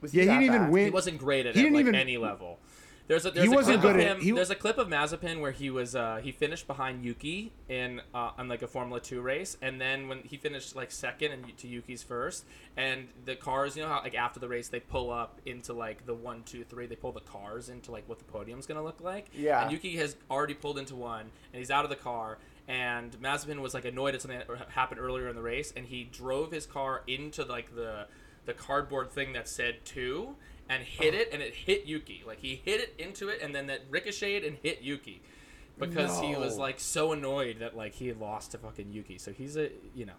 [0.01, 0.86] Was Yeah, he that didn't even win.
[0.86, 2.60] He wasn't great at He it, didn't like even- any level.
[3.08, 4.22] There's a there's He a wasn't clip of good at- him.
[4.24, 8.01] he- there's a clip of Mazepin where he was uh, he finished behind Yuki in
[8.14, 11.58] uh, on like a Formula Two race, and then when he finished like second and
[11.58, 12.45] to Yuki's first,
[12.76, 16.05] and the cars, you know how like after the race they pull up into like
[16.05, 18.99] the one, two, three, they pull the cars into like what the podium's gonna look
[18.99, 19.28] like.
[19.34, 19.62] Yeah.
[19.64, 21.22] And Yuki has already pulled into one,
[21.53, 22.38] and he's out of the car.
[22.70, 26.03] And Mazepin was like annoyed at something that happened earlier in the race, and he
[26.03, 28.08] drove his car into like the
[28.45, 30.36] the cardboard thing that said two
[30.70, 32.24] and hit it and it hit Yuki.
[32.26, 35.22] Like he hit it into it and then that ricocheted and hit Yuki.
[35.80, 39.18] Because he was like so annoyed that like he had lost to fucking Yuki.
[39.18, 40.13] So he's a you know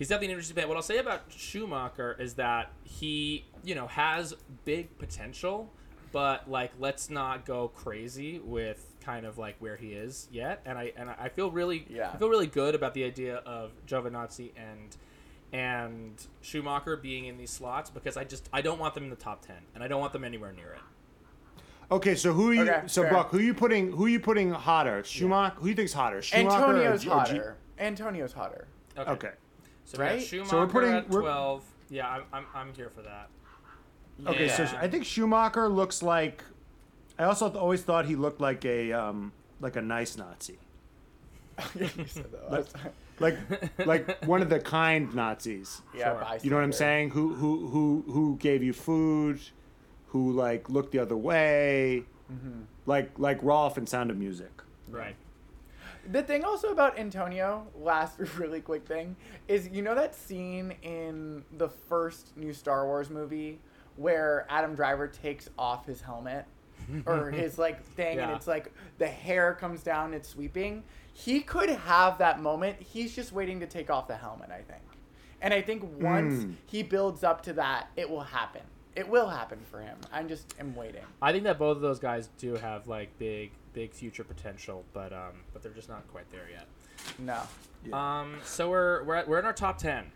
[0.00, 0.68] he's definitely an interesting man.
[0.68, 5.70] What I'll say about Schumacher is that he, you know, has big potential,
[6.10, 10.62] but like let's not go crazy with kind of like where he is yet.
[10.64, 12.10] And I and I feel really Yeah.
[12.12, 14.96] I feel really good about the idea of Giovinazzi and
[15.52, 19.16] and Schumacher being in these slots because I just I don't want them in the
[19.16, 20.80] top ten and I don't want them anywhere near it.
[21.92, 22.62] Okay, so who are you?
[22.70, 23.10] Okay, so fair.
[23.10, 23.90] Brock, who you putting?
[23.92, 25.02] Who are you putting hotter?
[25.04, 25.56] Schumacher.
[25.56, 26.22] Who do you think's hotter?
[26.22, 27.56] Schumacher or Antonio's G- or G- hotter.
[27.78, 28.68] Antonio's hotter.
[28.96, 29.10] Okay.
[29.10, 29.30] Okay.
[29.86, 30.30] So, we Right?
[30.30, 31.64] got So we're putting- at we're- twelve.
[31.88, 33.28] Yeah, I'm, I'm, I'm here for that.
[34.24, 36.44] Okay, so I think Schumacher looks like.
[37.18, 40.58] I also always thought he looked like a um, like a nice Nazi,
[41.74, 42.92] You said that last time.
[43.20, 43.38] Like
[43.86, 45.82] like one of the kind Nazis.
[45.96, 46.38] yeah, Sure.
[46.42, 47.10] You know what I'm saying?
[47.10, 49.40] Who who who who gave you food?
[50.08, 52.04] Who like looked the other way?
[52.32, 52.62] Mm-hmm.
[52.86, 54.50] Like like Rolf and Sound of Music.
[54.88, 55.16] Right.
[56.10, 59.16] The thing also about Antonio, last really quick thing,
[59.48, 63.60] is you know that scene in the first new Star Wars movie
[63.96, 66.46] where Adam Driver takes off his helmet
[67.06, 70.82] or his like thing and it's like the hair comes down, it's sweeping.
[71.12, 72.80] He could have that moment.
[72.80, 74.82] He's just waiting to take off the helmet, I think.
[75.42, 76.54] And I think once Mm.
[76.66, 78.62] he builds up to that, it will happen.
[78.96, 79.96] It will happen for him.
[80.12, 81.02] I'm just am waiting.
[81.22, 85.12] I think that both of those guys do have like big, big future potential, but
[85.12, 86.66] um, but they're just not quite there yet.
[87.18, 87.96] No.
[87.96, 90.10] Um, so we're we're at, we're in our top ten,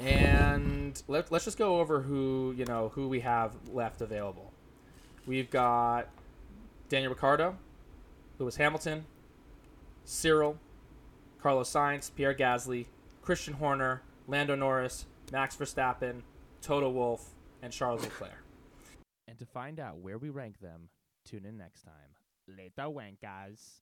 [0.00, 4.52] and let, let's just go over who you know who we have left available.
[5.26, 6.08] We've got
[6.88, 7.56] Daniel Ricciardo,
[8.38, 9.04] Lewis Hamilton,
[10.04, 10.58] Cyril,
[11.40, 12.86] Carlos Sainz, Pierre Gasly,
[13.22, 16.22] Christian Horner, Lando Norris, Max Verstappen,
[16.60, 17.30] Toto Wolff,
[17.62, 18.44] and Charles Leclerc.
[19.28, 20.88] And to find out where we rank them,
[21.24, 21.94] tune in next time.
[22.48, 23.80] Later, wankers.